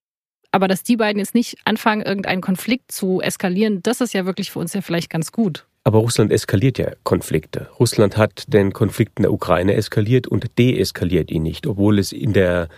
Aber 0.57 0.69
dass 0.69 0.83
die 0.83 0.97
beiden 0.97 1.19
jetzt 1.19 1.35
nicht 1.35 1.59
anfangen, 1.67 2.01
irgendeinen 2.01 2.41
Konflikt 2.41 2.91
zu 2.91 3.21
eskalieren, 3.21 3.83
das 3.83 4.01
ist 4.01 4.15
ja 4.15 4.25
wirklich 4.25 4.51
für 4.51 4.59
uns 4.59 4.73
ja 4.73 4.81
vielleicht 4.81 5.11
ganz 5.11 5.31
gut. 5.31 5.67
Aber 5.85 5.99
Russland 5.99 6.33
eskaliert 6.33 6.79
ja 6.79 6.93
Konflikte. 7.05 7.69
Russland 7.79 8.17
hat 8.17 8.45
den 8.49 8.73
Konflikt 8.73 9.19
in 9.19 9.25
der 9.25 9.35
Ukraine 9.35 9.75
eskaliert 9.75 10.27
und 10.27 10.47
deeskaliert 10.57 11.31
ihn 11.31 11.43
nicht, 11.43 11.67
obwohl 11.67 11.99
es 11.99 12.11
in 12.11 12.33
der 12.33 12.71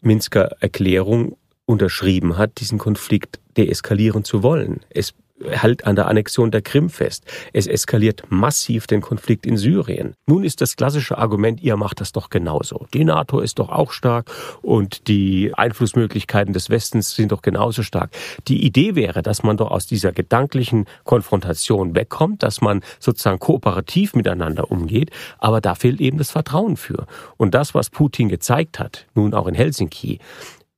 Minsker 0.00 0.52
Erklärung 0.60 1.36
unterschrieben 1.66 2.38
hat, 2.38 2.60
diesen 2.60 2.78
Konflikt 2.78 3.40
deeskalieren 3.56 4.22
zu 4.22 4.44
wollen. 4.44 4.82
Es 4.90 5.12
hält 5.50 5.86
an 5.86 5.96
der 5.96 6.06
Annexion 6.06 6.50
der 6.50 6.62
Krim 6.62 6.88
fest. 6.90 7.24
Es 7.52 7.66
eskaliert 7.66 8.24
massiv 8.28 8.86
den 8.86 9.00
Konflikt 9.00 9.46
in 9.46 9.56
Syrien. 9.56 10.14
Nun 10.26 10.44
ist 10.44 10.60
das 10.60 10.76
klassische 10.76 11.18
Argument, 11.18 11.60
ihr 11.60 11.76
macht 11.76 12.00
das 12.00 12.12
doch 12.12 12.30
genauso. 12.30 12.86
Die 12.94 13.04
NATO 13.04 13.40
ist 13.40 13.58
doch 13.58 13.68
auch 13.68 13.92
stark 13.92 14.30
und 14.62 15.08
die 15.08 15.52
Einflussmöglichkeiten 15.54 16.52
des 16.52 16.70
Westens 16.70 17.14
sind 17.14 17.32
doch 17.32 17.42
genauso 17.42 17.82
stark. 17.82 18.10
Die 18.48 18.64
Idee 18.64 18.94
wäre, 18.94 19.22
dass 19.22 19.42
man 19.42 19.56
doch 19.56 19.70
aus 19.70 19.86
dieser 19.86 20.12
gedanklichen 20.12 20.86
Konfrontation 21.04 21.94
wegkommt, 21.94 22.42
dass 22.42 22.60
man 22.60 22.82
sozusagen 23.00 23.38
kooperativ 23.38 24.14
miteinander 24.14 24.70
umgeht, 24.70 25.10
aber 25.38 25.60
da 25.60 25.74
fehlt 25.74 26.00
eben 26.00 26.18
das 26.18 26.30
Vertrauen 26.30 26.76
für. 26.76 27.06
Und 27.36 27.54
das, 27.54 27.74
was 27.74 27.90
Putin 27.90 28.28
gezeigt 28.28 28.78
hat, 28.78 29.06
nun 29.14 29.34
auch 29.34 29.46
in 29.46 29.54
Helsinki, 29.54 30.20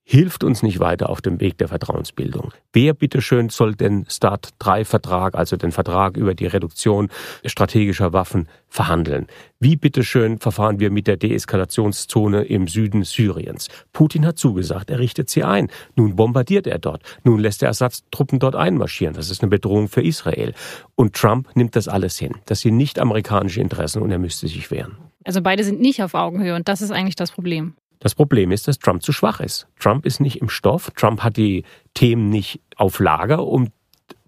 hilft 0.09 0.45
uns 0.45 0.63
nicht 0.63 0.79
weiter 0.79 1.11
auf 1.11 1.21
dem 1.21 1.41
Weg 1.41 1.59
der 1.59 1.67
Vertrauensbildung. 1.67 2.53
Wer 2.73 2.95
bitteschön 2.95 3.49
soll 3.49 3.75
den 3.75 4.07
START-3-Vertrag, 4.09 5.35
also 5.35 5.57
den 5.57 5.73
Vertrag 5.73 6.17
über 6.17 6.33
die 6.33 6.47
Reduktion 6.47 7.09
strategischer 7.45 8.13
Waffen, 8.13 8.47
verhandeln? 8.69 9.27
Wie 9.59 9.75
bitteschön 9.75 10.39
verfahren 10.39 10.79
wir 10.79 10.93
mit 10.93 11.09
der 11.09 11.17
Deeskalationszone 11.17 12.45
im 12.45 12.69
Süden 12.69 13.03
Syriens? 13.03 13.67
Putin 13.93 14.25
hat 14.25 14.39
zugesagt, 14.39 14.91
er 14.91 15.01
richtet 15.01 15.29
sie 15.29 15.43
ein. 15.43 15.69
Nun 15.97 16.15
bombardiert 16.15 16.69
er 16.69 16.79
dort. 16.79 17.03
Nun 17.25 17.41
lässt 17.41 17.65
er 17.65 17.69
Ersatztruppen 17.69 18.39
dort 18.39 18.55
einmarschieren. 18.55 19.17
Das 19.17 19.29
ist 19.29 19.43
eine 19.43 19.51
Bedrohung 19.51 19.89
für 19.89 20.03
Israel. 20.03 20.55
Und 20.95 21.17
Trump 21.17 21.49
nimmt 21.57 21.75
das 21.75 21.89
alles 21.89 22.17
hin. 22.17 22.37
Das 22.45 22.61
sind 22.61 22.77
nicht 22.77 23.01
amerikanische 23.01 23.61
Interessen 23.61 24.03
und 24.03 24.13
er 24.13 24.21
müsste 24.21 24.47
sich 24.47 24.71
wehren. 24.71 24.99
Also 25.25 25.43
beide 25.43 25.65
sind 25.65 25.81
nicht 25.81 26.01
auf 26.05 26.15
Augenhöhe 26.15 26.55
und 26.55 26.69
das 26.69 26.81
ist 26.81 26.93
eigentlich 26.93 27.17
das 27.17 27.33
Problem. 27.33 27.75
Das 27.99 28.15
Problem 28.15 28.51
ist, 28.51 28.69
dass 28.69 28.79
Trump 28.79 29.03
zu 29.03 29.13
schwach 29.13 29.41
ist. 29.41 29.67
Trump 29.79 30.07
ist 30.07 30.21
nicht 30.21 30.41
im 30.41 30.49
Stoff. 30.49 30.91
Trump 30.97 31.23
hat 31.23 31.37
die 31.37 31.65
Themen 31.95 32.29
nicht 32.29 32.61
auf 32.77 32.99
Lager, 32.99 33.47
um 33.47 33.71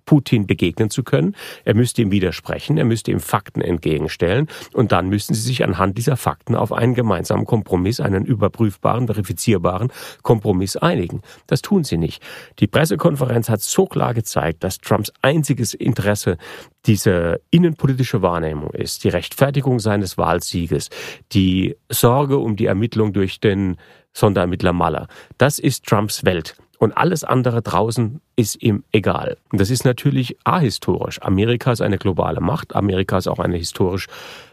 Putin 0.09 0.47
begegnen 0.47 0.89
zu 0.89 1.03
können. 1.03 1.37
Er 1.67 1.75
müsste 1.75 2.01
ihm 2.01 2.11
widersprechen, 2.11 2.79
er 2.79 2.87
müsste 2.87 3.11
ihm 3.11 3.21
Fakten 3.21 3.61
entgegenstellen 3.61 4.49
und 4.73 4.91
dann 4.91 5.11
müssten 5.11 5.35
sie 5.35 5.43
sich 5.43 5.63
anhand 5.63 5.99
dieser 5.99 6.17
Fakten 6.17 6.55
auf 6.55 6.73
einen 6.73 6.95
gemeinsamen 6.95 7.45
Kompromiss, 7.45 8.01
einen 8.01 8.25
überprüfbaren, 8.25 9.07
verifizierbaren 9.07 9.93
Kompromiss 10.23 10.79
einigen. 10.79 11.21
Das 11.47 11.61
tun 11.61 11.85
sie 11.85 11.99
nicht. 11.99 12.23
Die 12.59 12.67
Pressekonferenz 12.67 13.51
hat 13.51 13.61
so 13.61 13.85
klar 13.85 14.15
gezeigt, 14.15 14.65
dass 14.65 14.79
Trumps 14.79 15.13
einziges 15.21 15.75
Interesse 15.75 16.39
diese 16.87 17.43
innenpolitische 17.51 18.23
Wahrnehmung 18.23 18.71
ist, 18.71 19.05
die 19.05 19.11
Rechtfertigung 19.11 19.79
seines 19.79 20.17
Wahlsieges, 20.17 20.89
die 21.33 21.77
Sorge 21.91 22.39
um 22.39 22.57
die 22.57 22.65
Ermittlung 22.65 23.13
durch 23.13 23.41
den 23.41 23.77
Sonderermittler 24.15 24.73
Maller. 24.73 25.07
Das 25.37 25.59
ist 25.59 25.85
Trumps 25.85 26.25
Welt. 26.25 26.57
Und 26.79 26.97
alles 26.97 27.25
andere 27.25 27.61
draußen 27.61 28.21
ist 28.37 28.63
ihm 28.63 28.85
egal. 28.93 29.37
Und 29.51 29.61
das 29.61 29.69
ist 29.71 29.85
natürlich 29.85 30.37
ahistorisch. 30.45 31.21
Amerika 31.23 31.73
ist 31.73 31.81
eine 31.81 31.99
globale 31.99 32.41
Macht. 32.41 32.77
Amerika 32.77 33.19
ist 33.19 33.27
auch 33.27 33.41
eine 33.41 33.57
historisch 33.57 34.07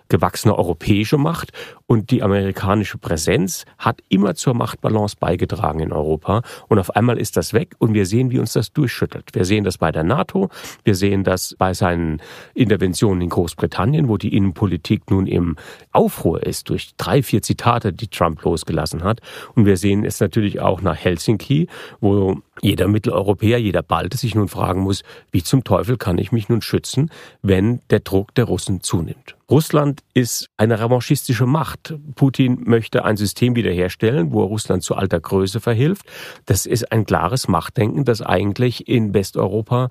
gewachsene 0.09 0.57
europäische 0.57 1.17
Macht 1.17 1.51
und 1.87 2.11
die 2.11 2.23
amerikanische 2.23 2.97
Präsenz 2.97 3.65
hat 3.77 4.01
immer 4.09 4.35
zur 4.35 4.53
Machtbalance 4.53 5.15
beigetragen 5.19 5.79
in 5.79 5.91
Europa 5.91 6.41
und 6.67 6.79
auf 6.79 6.95
einmal 6.95 7.17
ist 7.17 7.37
das 7.37 7.53
weg 7.53 7.75
und 7.77 7.93
wir 7.93 8.05
sehen, 8.05 8.31
wie 8.31 8.39
uns 8.39 8.53
das 8.53 8.73
durchschüttelt. 8.73 9.29
Wir 9.33 9.45
sehen 9.45 9.63
das 9.63 9.77
bei 9.77 9.91
der 9.91 10.03
NATO, 10.03 10.49
wir 10.83 10.95
sehen 10.95 11.23
das 11.23 11.55
bei 11.57 11.73
seinen 11.73 12.21
Interventionen 12.53 13.21
in 13.21 13.29
Großbritannien, 13.29 14.07
wo 14.07 14.17
die 14.17 14.35
Innenpolitik 14.35 15.09
nun 15.09 15.27
im 15.27 15.55
Aufruhr 15.91 16.43
ist 16.43 16.69
durch 16.69 16.95
drei, 16.97 17.21
vier 17.23 17.41
Zitate, 17.41 17.93
die 17.93 18.07
Trump 18.07 18.43
losgelassen 18.43 19.03
hat 19.03 19.21
und 19.55 19.65
wir 19.65 19.77
sehen 19.77 20.05
es 20.05 20.19
natürlich 20.19 20.59
auch 20.59 20.81
nach 20.81 20.95
Helsinki, 20.95 21.67
wo 21.99 22.41
jeder 22.61 22.87
Mitteleuropäer, 22.87 23.57
jeder 23.57 23.81
Balte 23.83 24.17
sich 24.17 24.35
nun 24.35 24.47
fragen 24.47 24.81
muss, 24.81 25.03
wie 25.31 25.43
zum 25.43 25.63
Teufel 25.63 25.97
kann 25.97 26.17
ich 26.17 26.31
mich 26.31 26.49
nun 26.49 26.61
schützen, 26.61 27.11
wenn 27.41 27.81
der 27.89 27.99
Druck 27.99 28.33
der 28.35 28.45
Russen 28.45 28.81
zunimmt. 28.81 29.34
Russland 29.49 30.01
ist 30.13 30.49
eine 30.57 30.79
revanchistische 30.79 31.45
Macht. 31.45 31.93
Putin 32.15 32.63
möchte 32.65 33.05
ein 33.05 33.15
System 33.15 33.55
wiederherstellen, 33.55 34.31
wo 34.31 34.41
er 34.41 34.47
Russland 34.47 34.83
zu 34.83 34.95
alter 34.95 35.19
Größe 35.19 35.59
verhilft. 35.59 36.05
Das 36.45 36.65
ist 36.65 36.91
ein 36.91 37.05
klares 37.05 37.47
Machtdenken, 37.47 38.05
das 38.05 38.21
eigentlich 38.21 38.87
in 38.87 39.13
Westeuropa 39.13 39.89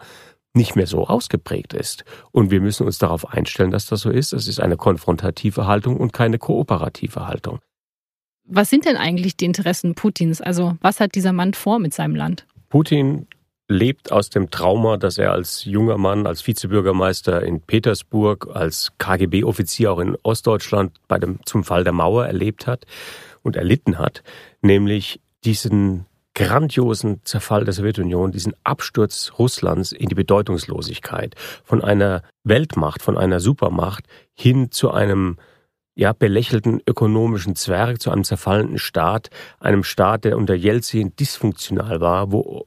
nicht 0.54 0.76
mehr 0.76 0.86
so 0.86 1.06
ausgeprägt 1.06 1.72
ist. 1.72 2.04
Und 2.32 2.50
wir 2.50 2.60
müssen 2.60 2.86
uns 2.86 2.98
darauf 2.98 3.32
einstellen, 3.32 3.70
dass 3.70 3.86
das 3.86 4.00
so 4.00 4.10
ist. 4.10 4.32
Es 4.32 4.48
ist 4.48 4.60
eine 4.60 4.76
konfrontative 4.76 5.66
Haltung 5.66 5.96
und 5.96 6.12
keine 6.12 6.38
kooperative 6.38 7.26
Haltung. 7.26 7.60
Was 8.46 8.70
sind 8.70 8.84
denn 8.84 8.96
eigentlich 8.96 9.36
die 9.36 9.46
Interessen 9.46 9.94
Putins? 9.94 10.40
Also 10.40 10.76
was 10.80 11.00
hat 11.00 11.14
dieser 11.14 11.32
Mann 11.32 11.54
vor 11.54 11.78
mit 11.78 11.94
seinem 11.94 12.14
Land? 12.14 12.46
Putin 12.68 13.26
lebt 13.68 14.12
aus 14.12 14.30
dem 14.30 14.50
Trauma, 14.50 14.96
das 14.96 15.18
er 15.18 15.32
als 15.32 15.64
junger 15.64 15.96
Mann, 15.96 16.26
als 16.26 16.46
Vizebürgermeister 16.46 17.42
in 17.42 17.60
Petersburg, 17.60 18.48
als 18.52 18.92
KGB-Offizier 18.98 19.92
auch 19.92 20.00
in 20.00 20.16
Ostdeutschland 20.22 20.98
bei 21.08 21.18
dem, 21.18 21.38
zum 21.44 21.64
Fall 21.64 21.84
der 21.84 21.92
Mauer 21.92 22.26
erlebt 22.26 22.66
hat 22.66 22.84
und 23.42 23.56
erlitten 23.56 23.98
hat, 23.98 24.22
nämlich 24.60 25.20
diesen 25.44 26.06
grandiosen 26.34 27.20
Zerfall 27.24 27.64
der 27.64 27.72
Sowjetunion, 27.72 28.32
diesen 28.32 28.54
Absturz 28.64 29.32
Russlands 29.38 29.92
in 29.92 30.08
die 30.08 30.14
Bedeutungslosigkeit 30.14 31.34
von 31.62 31.82
einer 31.82 32.22
Weltmacht, 32.42 33.02
von 33.02 33.16
einer 33.16 33.40
Supermacht 33.40 34.04
hin 34.34 34.70
zu 34.72 34.90
einem 34.90 35.38
ja, 35.94 36.12
belächelten 36.12 36.82
ökonomischen 36.88 37.54
Zwerg, 37.54 38.02
zu 38.02 38.10
einem 38.10 38.24
zerfallenden 38.24 38.78
Staat, 38.78 39.30
einem 39.60 39.84
Staat, 39.84 40.24
der 40.24 40.36
unter 40.36 40.54
Jelzin 40.54 41.14
dysfunktional 41.14 42.00
war, 42.00 42.32
wo 42.32 42.66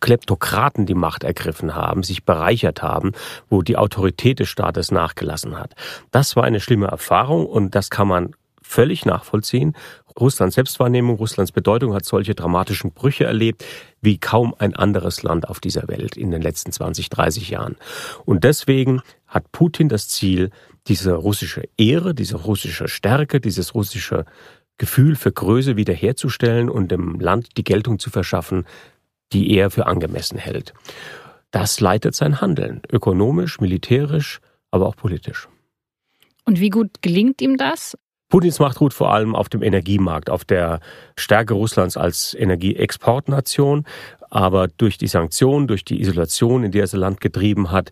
Kleptokraten 0.00 0.86
die 0.86 0.94
Macht 0.94 1.24
ergriffen 1.24 1.74
haben, 1.74 2.02
sich 2.02 2.24
bereichert 2.24 2.82
haben, 2.82 3.12
wo 3.48 3.62
die 3.62 3.76
Autorität 3.76 4.38
des 4.38 4.48
Staates 4.48 4.90
nachgelassen 4.90 5.58
hat. 5.58 5.74
Das 6.10 6.36
war 6.36 6.44
eine 6.44 6.60
schlimme 6.60 6.86
Erfahrung 6.86 7.46
und 7.46 7.74
das 7.74 7.90
kann 7.90 8.08
man 8.08 8.34
völlig 8.62 9.04
nachvollziehen. 9.04 9.74
Russlands 10.18 10.54
Selbstwahrnehmung, 10.54 11.16
Russlands 11.16 11.52
Bedeutung 11.52 11.94
hat 11.94 12.04
solche 12.04 12.34
dramatischen 12.34 12.92
Brüche 12.92 13.24
erlebt 13.24 13.64
wie 14.00 14.18
kaum 14.18 14.54
ein 14.58 14.74
anderes 14.74 15.22
Land 15.22 15.48
auf 15.48 15.60
dieser 15.60 15.88
Welt 15.88 16.16
in 16.16 16.30
den 16.30 16.42
letzten 16.42 16.72
20, 16.72 17.10
30 17.10 17.50
Jahren. 17.50 17.76
Und 18.24 18.44
deswegen 18.44 19.02
hat 19.26 19.50
Putin 19.52 19.88
das 19.88 20.08
Ziel, 20.08 20.50
diese 20.86 21.14
russische 21.14 21.64
Ehre, 21.76 22.14
diese 22.14 22.36
russische 22.36 22.88
Stärke, 22.88 23.40
dieses 23.40 23.74
russische 23.74 24.24
Gefühl 24.78 25.14
für 25.14 25.30
Größe 25.30 25.76
wiederherzustellen 25.76 26.70
und 26.70 26.90
dem 26.90 27.20
Land 27.20 27.56
die 27.58 27.64
Geltung 27.64 27.98
zu 27.98 28.08
verschaffen, 28.08 28.64
die 29.32 29.54
er 29.56 29.70
für 29.70 29.86
angemessen 29.86 30.38
hält. 30.38 30.74
Das 31.50 31.80
leitet 31.80 32.14
sein 32.14 32.40
Handeln, 32.40 32.82
ökonomisch, 32.92 33.60
militärisch, 33.60 34.40
aber 34.70 34.86
auch 34.86 34.96
politisch. 34.96 35.48
Und 36.44 36.60
wie 36.60 36.70
gut 36.70 37.02
gelingt 37.02 37.40
ihm 37.42 37.56
das? 37.56 37.96
Putins 38.28 38.60
Macht 38.60 38.80
ruht 38.80 38.94
vor 38.94 39.12
allem 39.12 39.34
auf 39.34 39.48
dem 39.48 39.62
Energiemarkt, 39.62 40.30
auf 40.30 40.44
der 40.44 40.80
Stärke 41.16 41.54
Russlands 41.54 41.96
als 41.96 42.34
Energieexportnation. 42.34 43.84
Aber 44.30 44.68
durch 44.68 44.98
die 44.98 45.08
Sanktionen, 45.08 45.66
durch 45.66 45.84
die 45.84 46.00
Isolation, 46.00 46.62
in 46.62 46.70
die 46.70 46.78
er 46.78 46.84
das 46.84 46.92
Land 46.92 47.20
getrieben 47.20 47.72
hat, 47.72 47.90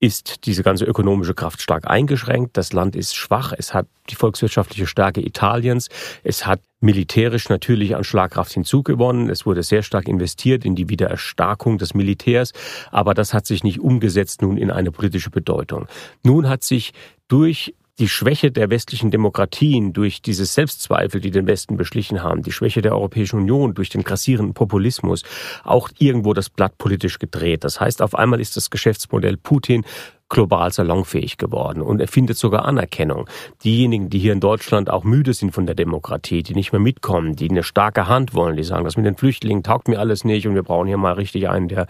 ist 0.00 0.46
diese 0.46 0.62
ganze 0.62 0.84
ökonomische 0.84 1.34
Kraft 1.34 1.60
stark 1.60 1.88
eingeschränkt. 1.88 2.56
Das 2.56 2.72
Land 2.72 2.94
ist 2.94 3.16
schwach. 3.16 3.52
Es 3.56 3.74
hat 3.74 3.86
die 4.10 4.14
volkswirtschaftliche 4.14 4.86
Stärke 4.86 5.20
Italiens. 5.20 5.88
Es 6.22 6.46
hat 6.46 6.60
militärisch 6.80 7.48
natürlich 7.48 7.96
an 7.96 8.04
Schlagkraft 8.04 8.52
hinzugewonnen. 8.52 9.28
Es 9.28 9.44
wurde 9.44 9.64
sehr 9.64 9.82
stark 9.82 10.06
investiert 10.06 10.64
in 10.64 10.76
die 10.76 10.88
Wiedererstarkung 10.88 11.78
des 11.78 11.94
Militärs. 11.94 12.52
Aber 12.92 13.14
das 13.14 13.34
hat 13.34 13.46
sich 13.46 13.64
nicht 13.64 13.80
umgesetzt 13.80 14.42
nun 14.42 14.56
in 14.56 14.70
eine 14.70 14.92
politische 14.92 15.30
Bedeutung. 15.30 15.88
Nun 16.22 16.48
hat 16.48 16.62
sich 16.62 16.92
durch 17.26 17.74
die 17.98 18.08
Schwäche 18.08 18.50
der 18.50 18.70
westlichen 18.70 19.10
Demokratien 19.10 19.92
durch 19.92 20.22
diese 20.22 20.44
Selbstzweifel, 20.44 21.20
die 21.20 21.30
den 21.30 21.46
Westen 21.46 21.76
beschlichen 21.76 22.22
haben, 22.22 22.42
die 22.42 22.52
Schwäche 22.52 22.82
der 22.82 22.92
Europäischen 22.92 23.40
Union 23.40 23.74
durch 23.74 23.88
den 23.88 24.04
grassierenden 24.04 24.54
Populismus, 24.54 25.24
auch 25.64 25.88
irgendwo 25.98 26.32
das 26.32 26.50
Blatt 26.50 26.78
politisch 26.78 27.18
gedreht. 27.18 27.64
Das 27.64 27.80
heißt, 27.80 28.02
auf 28.02 28.14
einmal 28.14 28.40
ist 28.40 28.56
das 28.56 28.70
Geschäftsmodell 28.70 29.36
Putin 29.36 29.84
global 30.28 30.72
salonfähig 30.72 31.38
geworden 31.38 31.82
und 31.82 32.00
er 32.00 32.08
findet 32.08 32.36
sogar 32.36 32.64
Anerkennung. 32.64 33.28
Diejenigen, 33.64 34.10
die 34.10 34.18
hier 34.18 34.32
in 34.32 34.40
Deutschland 34.40 34.90
auch 34.90 35.04
müde 35.04 35.32
sind 35.32 35.52
von 35.52 35.66
der 35.66 35.74
Demokratie, 35.74 36.42
die 36.42 36.54
nicht 36.54 36.72
mehr 36.72 36.80
mitkommen, 36.80 37.36
die 37.36 37.50
eine 37.50 37.62
starke 37.62 38.08
Hand 38.08 38.34
wollen, 38.34 38.56
die 38.56 38.64
sagen, 38.64 38.84
das 38.84 38.96
mit 38.96 39.06
den 39.06 39.16
Flüchtlingen 39.16 39.62
taugt 39.62 39.88
mir 39.88 39.98
alles 39.98 40.24
nicht 40.24 40.46
und 40.46 40.54
wir 40.54 40.62
brauchen 40.62 40.86
hier 40.86 40.98
mal 40.98 41.14
richtig 41.14 41.48
einen, 41.48 41.68
der 41.68 41.86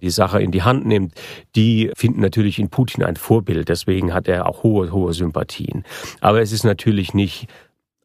die 0.00 0.10
Sache 0.10 0.40
in 0.40 0.50
die 0.50 0.62
Hand 0.62 0.86
nimmt, 0.86 1.14
die 1.54 1.90
finden 1.96 2.20
natürlich 2.20 2.58
in 2.58 2.70
Putin 2.70 3.04
ein 3.04 3.16
Vorbild. 3.16 3.68
Deswegen 3.68 4.14
hat 4.14 4.28
er 4.28 4.46
auch 4.46 4.62
hohe, 4.62 4.92
hohe 4.92 5.12
Sympathien. 5.12 5.84
Aber 6.20 6.40
es 6.40 6.52
ist 6.52 6.64
natürlich 6.64 7.14
nicht 7.14 7.48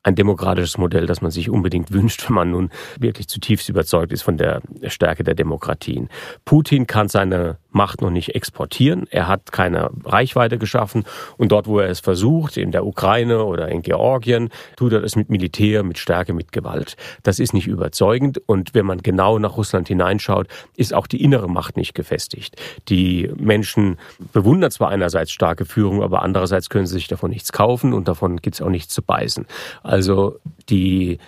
ein 0.07 0.15
demokratisches 0.15 0.77
Modell, 0.77 1.05
das 1.05 1.21
man 1.21 1.31
sich 1.31 1.49
unbedingt 1.49 1.91
wünscht, 1.91 2.27
wenn 2.27 2.35
man 2.35 2.51
nun 2.51 2.69
wirklich 2.97 3.27
zutiefst 3.27 3.67
überzeugt 3.67 4.13
ist 4.13 4.21
von 4.21 4.37
der 4.37 4.61
Stärke 4.87 5.23
der 5.23 5.35
Demokratien. 5.35 6.07
Putin 6.45 6.87
kann 6.87 7.09
seine 7.09 7.57
Macht 7.77 8.01
noch 8.01 8.09
nicht 8.09 8.33
exportieren. 8.33 9.05
Er 9.11 9.27
hat 9.27 9.51
keine 9.51 9.91
Reichweite 10.03 10.57
geschaffen. 10.57 11.05
Und 11.37 11.51
dort, 11.51 11.67
wo 11.67 11.79
er 11.79 11.89
es 11.89 11.99
versucht, 11.99 12.57
in 12.57 12.71
der 12.71 12.87
Ukraine 12.87 13.43
oder 13.43 13.67
in 13.69 13.83
Georgien, 13.83 14.49
tut 14.75 14.93
er 14.93 15.03
es 15.03 15.15
mit 15.15 15.29
Militär, 15.29 15.83
mit 15.83 15.99
Stärke, 15.99 16.33
mit 16.33 16.51
Gewalt. 16.51 16.97
Das 17.21 17.37
ist 17.37 17.53
nicht 17.53 17.67
überzeugend. 17.67 18.41
Und 18.47 18.73
wenn 18.73 18.87
man 18.87 19.03
genau 19.03 19.37
nach 19.37 19.57
Russland 19.57 19.87
hineinschaut, 19.89 20.47
ist 20.75 20.91
auch 20.91 21.05
die 21.05 21.23
innere 21.23 21.47
Macht 21.47 21.77
nicht 21.77 21.93
gefestigt. 21.93 22.55
Die 22.89 23.29
Menschen 23.37 23.97
bewundern 24.33 24.71
zwar 24.71 24.89
einerseits 24.89 25.31
starke 25.31 25.65
Führung, 25.65 26.01
aber 26.01 26.23
andererseits 26.23 26.69
können 26.69 26.87
sie 26.87 26.95
sich 26.95 27.07
davon 27.07 27.29
nichts 27.29 27.51
kaufen 27.51 27.93
und 27.93 28.07
davon 28.07 28.37
gibt 28.41 28.55
es 28.55 28.61
auch 28.61 28.69
nichts 28.69 28.91
zu 28.91 29.03
beißen. 29.03 29.45
Also 29.83 30.39
die 30.69 31.19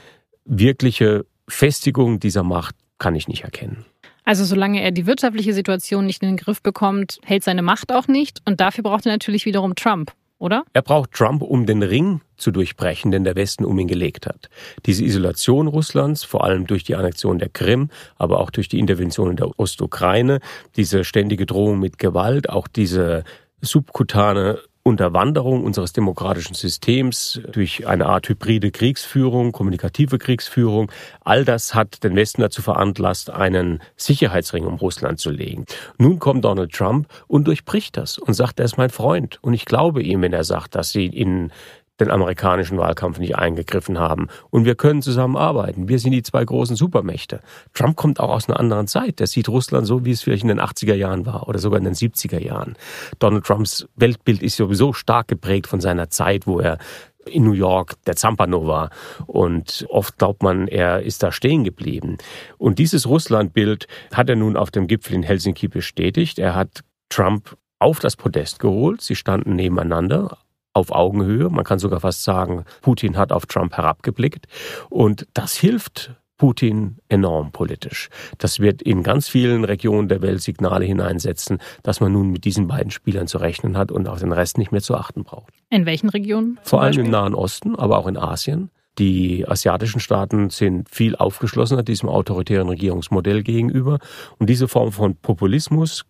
wirkliche 0.45 1.25
Festigung 1.47 2.19
dieser 2.19 2.41
Macht 2.43 2.75
kann 2.97 3.15
ich 3.15 3.27
nicht 3.27 3.43
erkennen. 3.43 3.85
Also 4.29 4.45
solange 4.45 4.83
er 4.83 4.91
die 4.91 5.07
wirtschaftliche 5.07 5.55
Situation 5.55 6.05
nicht 6.05 6.21
in 6.21 6.27
den 6.27 6.37
Griff 6.37 6.61
bekommt, 6.61 7.17
hält 7.23 7.43
seine 7.43 7.63
Macht 7.63 7.91
auch 7.91 8.07
nicht. 8.07 8.43
Und 8.45 8.61
dafür 8.61 8.83
braucht 8.83 9.07
er 9.07 9.11
natürlich 9.11 9.47
wiederum 9.47 9.73
Trump, 9.73 10.11
oder? 10.37 10.65
Er 10.73 10.83
braucht 10.83 11.13
Trump, 11.13 11.41
um 11.41 11.65
den 11.65 11.81
Ring 11.81 12.21
zu 12.37 12.51
durchbrechen, 12.51 13.09
den 13.09 13.23
der 13.23 13.35
Westen 13.35 13.65
um 13.65 13.79
ihn 13.79 13.87
gelegt 13.87 14.27
hat. 14.27 14.51
Diese 14.85 15.03
Isolation 15.03 15.65
Russlands, 15.65 16.23
vor 16.23 16.43
allem 16.43 16.67
durch 16.67 16.83
die 16.83 16.95
Annexion 16.95 17.39
der 17.39 17.49
Krim, 17.49 17.89
aber 18.17 18.39
auch 18.39 18.51
durch 18.51 18.69
die 18.69 18.77
Intervention 18.77 19.31
in 19.31 19.37
der 19.37 19.59
Ostukraine, 19.59 20.41
diese 20.75 21.03
ständige 21.05 21.47
Drohung 21.47 21.79
mit 21.79 21.97
Gewalt, 21.97 22.51
auch 22.51 22.67
diese 22.67 23.23
subkutane 23.61 24.59
Unterwanderung 24.83 25.63
unseres 25.63 25.93
demokratischen 25.93 26.55
Systems 26.55 27.41
durch 27.51 27.85
eine 27.87 28.05
Art 28.07 28.29
hybride 28.29 28.71
Kriegsführung, 28.71 29.51
kommunikative 29.51 30.17
Kriegsführung, 30.17 30.91
all 31.21 31.45
das 31.45 31.75
hat 31.75 32.03
den 32.03 32.15
Westen 32.15 32.41
dazu 32.41 32.61
veranlasst, 32.61 33.29
einen 33.29 33.81
Sicherheitsring 33.97 34.65
um 34.65 34.75
Russland 34.75 35.19
zu 35.19 35.31
legen. 35.31 35.65
Nun 35.97 36.19
kommt 36.19 36.45
Donald 36.45 36.71
Trump 36.71 37.07
und 37.27 37.45
durchbricht 37.45 37.97
das 37.97 38.17
und 38.17 38.33
sagt, 38.33 38.59
er 38.59 38.65
ist 38.65 38.77
mein 38.77 38.89
Freund. 38.89 39.37
Und 39.41 39.53
ich 39.53 39.65
glaube 39.65 40.01
ihm, 40.01 40.21
wenn 40.21 40.33
er 40.33 40.43
sagt, 40.43 40.75
dass 40.75 40.91
sie 40.91 41.07
in 41.07 41.51
den 41.99 42.11
amerikanischen 42.11 42.77
Wahlkampf 42.77 43.19
nicht 43.19 43.35
eingegriffen 43.35 43.99
haben. 43.99 44.27
Und 44.49 44.65
wir 44.65 44.75
können 44.75 45.01
zusammenarbeiten. 45.01 45.87
Wir 45.87 45.99
sind 45.99 46.11
die 46.11 46.23
zwei 46.23 46.43
großen 46.43 46.75
Supermächte. 46.75 47.41
Trump 47.73 47.95
kommt 47.95 48.19
auch 48.19 48.29
aus 48.29 48.47
einer 48.47 48.59
anderen 48.59 48.87
Zeit. 48.87 49.19
Der 49.19 49.27
sieht 49.27 49.49
Russland 49.49 49.87
so, 49.87 50.05
wie 50.05 50.11
es 50.11 50.21
vielleicht 50.21 50.43
in 50.43 50.49
den 50.49 50.61
80er 50.61 50.95
Jahren 50.95 51.25
war 51.25 51.47
oder 51.47 51.59
sogar 51.59 51.79
in 51.79 51.85
den 51.85 51.93
70er 51.93 52.39
Jahren. 52.39 52.75
Donald 53.19 53.45
Trumps 53.45 53.87
Weltbild 53.95 54.41
ist 54.41 54.57
sowieso 54.57 54.93
stark 54.93 55.27
geprägt 55.27 55.67
von 55.67 55.81
seiner 55.81 56.09
Zeit, 56.09 56.47
wo 56.47 56.59
er 56.59 56.77
in 57.25 57.43
New 57.43 57.53
York 57.53 57.95
der 58.05 58.15
Zampano 58.15 58.65
war. 58.67 58.89
Und 59.27 59.85
oft 59.89 60.17
glaubt 60.17 60.43
man, 60.43 60.67
er 60.67 61.01
ist 61.01 61.23
da 61.23 61.31
stehen 61.31 61.63
geblieben. 61.63 62.17
Und 62.57 62.79
dieses 62.79 63.07
Russlandbild 63.07 63.87
hat 64.13 64.29
er 64.29 64.35
nun 64.35 64.57
auf 64.57 64.71
dem 64.71 64.87
Gipfel 64.87 65.15
in 65.15 65.23
Helsinki 65.23 65.67
bestätigt. 65.67 66.39
Er 66.39 66.55
hat 66.55 66.81
Trump 67.09 67.57
auf 67.79 67.99
das 67.99 68.15
Podest 68.15 68.59
geholt. 68.59 69.01
Sie 69.01 69.15
standen 69.15 69.55
nebeneinander 69.55 70.37
auf 70.73 70.91
Augenhöhe. 70.91 71.49
Man 71.49 71.63
kann 71.63 71.79
sogar 71.79 71.99
fast 71.99 72.23
sagen, 72.23 72.65
Putin 72.81 73.17
hat 73.17 73.31
auf 73.31 73.45
Trump 73.45 73.75
herabgeblickt. 73.75 74.47
Und 74.89 75.27
das 75.33 75.55
hilft 75.55 76.15
Putin 76.37 76.97
enorm 77.09 77.51
politisch. 77.51 78.09
Das 78.37 78.59
wird 78.59 78.81
in 78.81 79.03
ganz 79.03 79.27
vielen 79.27 79.65
Regionen 79.65 80.07
der 80.07 80.21
Welt 80.21 80.41
Signale 80.41 80.85
hineinsetzen, 80.85 81.59
dass 81.83 81.99
man 81.99 82.13
nun 82.13 82.29
mit 82.31 82.45
diesen 82.45 82.67
beiden 82.67 82.91
Spielern 82.91 83.27
zu 83.27 83.37
rechnen 83.39 83.77
hat 83.77 83.91
und 83.91 84.07
auf 84.07 84.19
den 84.19 84.31
Rest 84.31 84.57
nicht 84.57 84.71
mehr 84.71 84.81
zu 84.81 84.95
achten 84.95 85.23
braucht. 85.23 85.53
In 85.69 85.85
welchen 85.85 86.09
Regionen? 86.09 86.57
Vor 86.63 86.81
allem 86.81 86.97
im 87.05 87.11
Nahen 87.11 87.35
Osten, 87.35 87.75
aber 87.75 87.99
auch 87.99 88.07
in 88.07 88.17
Asien. 88.17 88.71
Die 88.97 89.47
asiatischen 89.47 89.99
Staaten 89.99 90.49
sind 90.49 90.89
viel 90.89 91.15
aufgeschlossener 91.15 91.83
diesem 91.83 92.09
autoritären 92.09 92.69
Regierungsmodell 92.69 93.43
gegenüber. 93.43 93.99
Und 94.39 94.49
diese 94.49 94.67
Form 94.67 94.91
von 94.91 95.15
Populismus, 95.15 96.05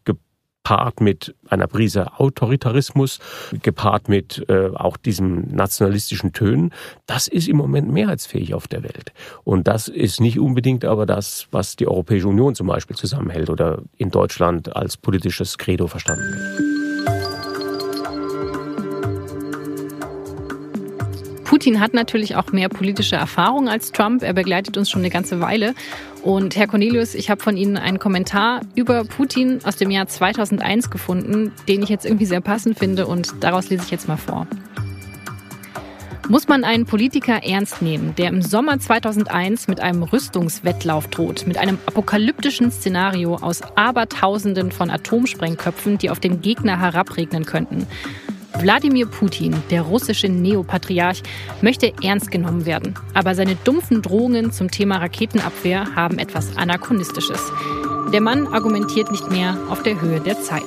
gepaart 0.64 1.02
mit 1.02 1.36
einer 1.50 1.68
Prise 1.68 2.20
Autoritarismus, 2.20 3.20
gepaart 3.64 4.08
mit 4.08 4.46
äh, 4.50 4.70
auch 4.76 4.98
diesem 4.98 5.48
nationalistischen 5.56 6.32
Tönen, 6.32 6.74
das 7.08 7.28
ist 7.28 7.48
im 7.48 7.58
Moment 7.58 7.92
mehrheitsfähig 7.92 8.54
auf 8.54 8.68
der 8.68 8.84
Welt. 8.84 9.12
Und 9.44 9.68
das 9.68 9.88
ist 9.88 10.22
nicht 10.22 10.40
unbedingt 10.40 10.86
aber 10.86 11.06
das, 11.06 11.48
was 11.52 11.76
die 11.76 11.88
Europäische 11.88 12.28
Union 12.28 12.54
zum 12.54 12.68
Beispiel 12.68 12.96
zusammenhält 12.96 13.50
oder 13.50 13.82
in 13.98 14.12
Deutschland 14.12 14.76
als 14.76 14.98
politisches 14.98 15.58
Credo 15.58 15.88
verstanden 15.88 16.24
wird. 16.34 16.80
Putin 21.50 21.80
hat 21.80 21.96
natürlich 21.96 22.36
auch 22.36 22.52
mehr 22.52 22.70
politische 22.70 23.16
Erfahrung 23.16 23.70
als 23.70 23.92
Trump. 23.92 24.22
Er 24.22 24.34
begleitet 24.34 24.78
uns 24.78 24.88
schon 24.88 25.02
eine 25.02 25.10
ganze 25.10 25.42
Weile. 25.42 25.74
Und 26.30 26.56
Herr 26.56 26.68
Cornelius, 26.68 27.16
ich 27.16 27.32
habe 27.32 27.42
von 27.42 27.58
Ihnen 27.58 27.76
einen 27.76 27.98
Kommentar 27.98 28.62
über 28.76 29.04
Putin 29.04 29.62
aus 29.64 29.78
dem 29.78 29.90
Jahr 29.90 30.06
2001 30.06 30.92
gefunden, 30.92 31.52
den 31.68 31.82
ich 31.82 31.90
jetzt 31.90 32.06
irgendwie 32.06 32.28
sehr 32.28 32.40
passend 32.40 32.78
finde 32.78 33.08
und 33.08 33.34
daraus 33.44 33.72
lese 33.72 33.82
ich 33.86 33.90
jetzt 33.90 34.08
mal 34.08 34.16
vor. 34.16 34.46
Muss 36.28 36.48
man 36.48 36.64
einen 36.64 36.86
Politiker 36.86 37.44
ernst 37.44 37.82
nehmen, 37.82 38.14
der 38.16 38.30
im 38.30 38.44
Sommer 38.44 38.80
2001 38.80 39.68
mit 39.68 39.80
einem 39.80 40.04
Rüstungswettlauf 40.04 41.08
droht, 41.08 41.48
mit 41.48 41.58
einem 41.58 41.80
apokalyptischen 41.88 42.70
Szenario 42.70 43.38
aus 43.38 43.64
Abertausenden 43.76 44.72
von 44.72 44.92
Atomsprengköpfen, 44.92 45.98
die 45.98 46.12
auf 46.12 46.20
den 46.20 46.42
Gegner 46.42 46.80
herabregnen 46.80 47.46
könnten? 47.46 47.88
Wladimir 48.58 49.06
Putin, 49.06 49.56
der 49.70 49.84
russische 49.84 50.28
Neopatriarch, 50.28 51.22
möchte 51.62 51.94
ernst 52.04 52.32
genommen 52.32 52.66
werden. 52.66 52.96
Aber 53.14 53.36
seine 53.36 53.56
dumpfen 53.56 54.02
Drohungen 54.02 54.52
zum 54.52 54.72
Thema 54.72 54.98
Raketenabwehr 54.98 55.96
haben 55.96 56.18
etwas 56.18 56.58
Anachronistisches. 56.58 57.52
Der 58.12 58.22
Mann 58.22 58.48
argumentiert 58.48 59.12
nicht 59.12 59.30
mehr 59.30 59.58
auf 59.70 59.84
der 59.84 60.02
Höhe 60.02 60.20
der 60.20 60.42
Zeit. 60.42 60.64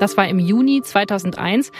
Das 0.00 0.16
war 0.16 0.26
im 0.26 0.38
Juni 0.38 0.82
2001 0.82 1.70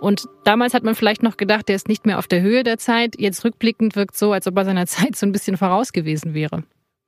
und 0.00 0.28
damals 0.44 0.74
hat 0.74 0.84
man 0.84 0.94
vielleicht 0.94 1.22
noch 1.22 1.36
gedacht, 1.36 1.68
der 1.68 1.76
ist 1.76 1.88
nicht 1.88 2.06
mehr 2.06 2.18
auf 2.18 2.28
der 2.28 2.42
Höhe 2.42 2.62
der 2.62 2.78
Zeit. 2.78 3.18
Jetzt 3.18 3.44
rückblickend 3.44 3.96
wirkt 3.96 4.16
so, 4.16 4.32
als 4.32 4.46
ob 4.46 4.56
er 4.58 4.64
seiner 4.64 4.86
Zeit 4.86 5.16
so 5.16 5.26
ein 5.26 5.32
bisschen 5.32 5.56
voraus 5.56 5.92
gewesen 5.92 6.34
wäre. 6.34 6.62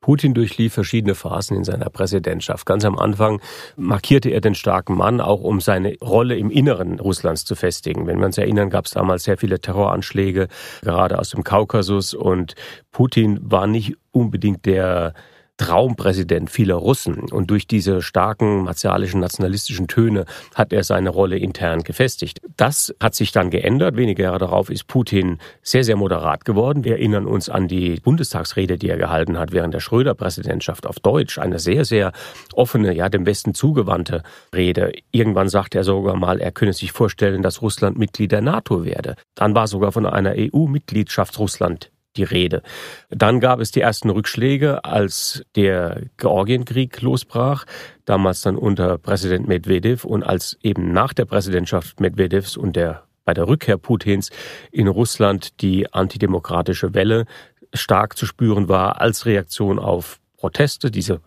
Putin 0.07 0.35
durchlief 0.35 0.73
verschiedene 0.73 1.17
Phasen 1.17 1.57
in 1.57 1.65
seiner 1.65 1.91
Präsidentschaft. 1.91 2.65
Ganz 2.65 2.85
am 2.85 2.97
Anfang 2.97 3.41
markierte 3.75 4.31
er 4.31 4.41
den 4.41 4.55
starken 4.55 4.97
Mann, 4.97 5.21
auch 5.21 5.41
um 5.41 5.61
seine 5.61 5.97
Rolle 6.01 6.37
im 6.37 6.49
Inneren 6.49 7.01
Russlands 7.01 7.45
zu 7.45 7.57
festigen. 7.57 8.07
Wenn 8.07 8.21
wir 8.21 8.27
uns 8.27 8.39
erinnern, 8.39 8.71
gab 8.71 8.85
es 8.85 8.93
damals 8.93 9.25
sehr 9.25 9.37
viele 9.37 9.59
Terroranschläge, 9.59 10.47
gerade 10.83 11.19
aus 11.19 11.31
dem 11.31 11.43
Kaukasus. 11.43 12.15
Und 12.15 12.55
Putin 12.93 13.41
war 13.43 13.67
nicht 13.67 13.97
unbedingt 14.13 14.65
der 14.65 15.13
Traumpräsident 15.57 16.51
vieler 16.51 16.77
Russen. 16.77 17.33
Und 17.33 17.51
durch 17.51 17.67
diese 17.67 18.01
starken 18.01 18.63
martialischen, 18.63 19.19
nationalistischen 19.19 19.89
Töne 19.89 20.25
hat 20.55 20.73
er 20.73 20.85
seine 20.85 21.11
Rolle 21.11 21.37
intern 21.37 21.83
gefestigt. 21.83 22.41
Das 22.57 22.95
hat 23.01 23.15
sich 23.15 23.33
dann 23.33 23.51
geändert. 23.51 23.97
Wenige 23.97 24.23
Jahre 24.23 24.39
darauf 24.39 24.71
ist 24.71 24.87
Putin 24.87 25.39
sehr, 25.63 25.85
sehr 25.85 25.97
moderat 25.97 26.45
geworden. 26.45 26.85
Wir 26.85 26.93
erinnern 26.93 27.27
uns 27.27 27.49
an 27.49 27.69
die 27.69 28.01
Bundestagsrede, 28.01 28.79
die 28.79 28.89
er 28.89 28.97
gehalten 28.97 29.39
hat 29.39 29.53
während 29.53 29.75
der 29.75 29.81
Schröder-Präsidentschaft 29.81 30.87
auf 30.87 30.99
Deutsch. 31.01 31.39
Eine 31.39 31.59
sehr, 31.59 31.85
sehr 31.85 32.13
offene, 32.55 32.95
ja, 32.95 33.09
dem 33.09 33.27
Westen 33.27 33.53
zugewandte 33.53 34.23
Rede. 34.55 34.93
Irgendwann 35.11 35.49
sagte 35.49 35.79
er 35.79 35.85
sogar 35.85 36.17
mal, 36.17 36.41
er 36.41 36.53
könne 36.53 36.73
sich 36.73 36.93
vorstellen, 36.93 37.43
dass 37.43 37.61
Russland 37.61 37.99
Mitglied 37.99 38.33
der 38.33 38.41
NATO 38.41 38.85
werde. 38.85 39.17
Dann 39.35 39.55
war 39.55 39.67
sogar 39.67 39.93
von 39.93 40.07
einer 40.07 40.35
EU-Mitgliedschaft 40.37 41.39
Russland 41.39 41.91
die 42.17 42.25
Rede. 42.25 42.63
Dann 43.11 43.41
gab 43.41 43.61
es 43.61 43.71
die 43.71 43.81
ersten 43.81 44.11
Rückschläge, 44.11 44.85
als 44.85 45.45
der 45.55 46.03
Georgienkrieg 46.17 47.01
losbrach, 47.01 47.65
damals 48.05 48.43
dann 48.43 48.57
unter 48.57 48.99
Präsident 48.99 49.49
Medvedev 49.49 50.05
und 50.05 50.23
als 50.23 50.57
eben 50.63 50.93
nach 50.93 51.13
der 51.13 51.25
Präsidentschaft 51.25 52.01
Medvedevs 52.01 52.57
und 52.57 52.77
der 52.77 53.03
bei 53.25 53.35
der 53.35 53.49
Rückkehr 53.49 53.77
Putins 53.77 54.31
in 54.71 54.89
Russland 54.89 55.61
die 55.61 55.93
antidemokratische 55.93 56.95
Welle 56.95 57.27
stark 57.75 58.17
zu 58.17 58.25
spüren 58.25 58.69
war 58.69 59.01
als 59.01 59.27
Reaktion 59.27 59.79
auf 59.79 60.21
Proteste, 60.37 60.91
diese 60.91 61.21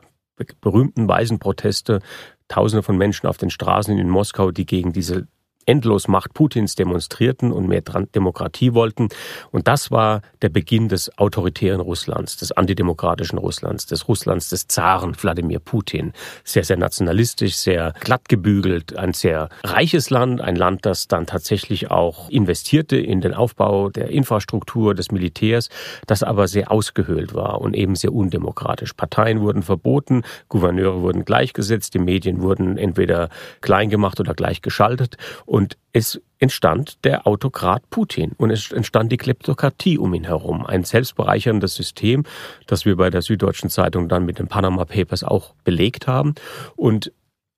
berühmten 0.62 1.08
Waisenproteste, 1.08 1.99
Tausende 2.47 2.82
von 2.82 2.97
Menschen 2.97 3.28
auf 3.28 3.38
den 3.38 3.52
Straßen 3.52 3.95
in 3.99 4.10
Moskau, 4.10 4.49
die 4.49 4.65
gegen 4.65 4.91
diese 4.91 5.28
endlos 5.69 6.08
Macht 6.08 6.34
Putins 6.34 6.75
demonstrierten 6.75 7.51
und 7.51 7.67
mehr 7.67 7.82
Demokratie 7.82 8.73
wollten. 8.73 9.10
Und 9.51 9.67
das 9.67 9.91
war 9.91 10.21
der 10.41 10.49
Beginn 10.49 10.89
des 10.89 11.17
autoritären 11.17 11.79
Russlands, 11.79 12.38
des 12.38 12.51
antidemokratischen 12.51 13.38
Russlands, 13.38 13.86
des 13.86 14.08
Russlands 14.08 14.49
des 14.49 14.67
Zaren 14.67 15.15
Wladimir 15.21 15.60
Putin. 15.60 16.13
Sehr, 16.43 16.63
sehr 16.63 16.77
nationalistisch, 16.77 17.55
sehr 17.55 17.93
glatt 17.99 18.27
gebügelt, 18.27 18.97
ein 18.97 19.13
sehr 19.13 19.49
reiches 19.63 20.10
Land, 20.10 20.41
ein 20.41 20.55
Land, 20.55 20.86
das 20.86 21.08
dann 21.08 21.27
tatsächlich 21.27 21.91
auch 21.91 22.29
investierte 22.29 22.97
in 22.97 23.21
den 23.21 23.34
Aufbau 23.34 23.89
der 23.89 24.10
Infrastruktur, 24.10 24.95
des 24.95 25.12
Militärs, 25.12 25.69
das 26.08 26.23
aber 26.23 26.47
sehr 26.47 26.71
ausgehöhlt 26.71 27.36
war 27.36 27.62
und 27.62 27.75
eben 27.75 27.95
sehr 27.95 28.13
undemokratisch. 28.13 28.93
Parteien 28.93 29.41
wurden 29.41 29.62
verboten, 29.62 30.23
Gouverneure 30.47 31.01
wurden 31.01 31.25
gleichgesetzt, 31.25 31.93
die 31.93 31.99
Medien 31.99 32.41
wurden 32.41 32.77
entweder 32.77 33.29
klein 33.62 33.89
gemacht 33.89 34.19
oder 34.19 34.34
gleichgeschaltet. 34.34 35.17
Und 35.45 35.59
es 35.91 36.22
entstand 36.39 37.04
der 37.04 37.28
Autokrat 37.28 37.89
Putin 37.89 38.32
und 38.38 38.50
es 38.50 38.72
entstand 38.72 39.12
die 39.12 39.17
Kleptokratie 39.17 39.98
um 39.98 40.13
ihn 40.13 40.24
herum. 40.24 40.65
Ein 40.65 40.84
selbstbereicherndes 40.84 41.76
System, 41.76 42.24
das 42.67 42.86
wir 42.86 42.95
bei 42.95 43.10
der 43.10 43.22
Süddeutschen 43.22 43.69
Zeitung 43.69 44.08
dann 44.08 44.26
mit 44.26 44.39
den 44.39 44.48
Panama 44.48 44.86
Papers 44.86 45.24
auch 45.24 45.54
belegt 45.63 46.08
haben. 46.08 46.36
Und 46.76 47.12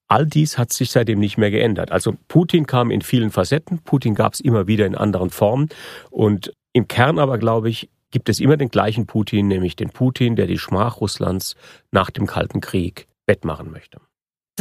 all 0.08 0.26
dies 0.26 0.58
hat 0.58 0.74
sich 0.74 0.92
seitdem 0.92 1.20
nicht 1.20 1.38
mehr 1.38 1.52
geändert. 1.52 1.92
Also 1.92 2.16
Putin 2.28 2.66
kam 2.66 2.92
in 2.92 3.02
vielen 3.02 3.32
Facetten, 3.32 3.80
Putin 3.80 4.16
gab 4.16 4.34
es 4.34 4.40
immer 4.40 4.68
wieder 4.68 4.86
in 4.86 4.96
anderen 4.96 5.30
Formen. 5.30 5.70
Und 6.10 6.54
im 6.74 6.88
Kern 6.88 7.20
aber, 7.20 7.38
glaube 7.38 7.70
ich, 7.70 7.90
gibt 8.12 8.30
es 8.30 8.40
immer 8.40 8.58
den 8.58 8.70
gleichen 8.70 9.06
Putin, 9.06 9.48
nämlich 9.48 9.76
den 9.76 9.90
Putin, 9.90 10.36
der 10.36 10.48
die 10.48 10.58
Schmach 10.58 11.00
Russlands 11.00 11.56
nach 11.92 12.10
dem 12.12 12.28
Kalten 12.28 12.62
Krieg 12.62 13.08
wettmachen 13.26 13.72
möchte. 13.72 14.00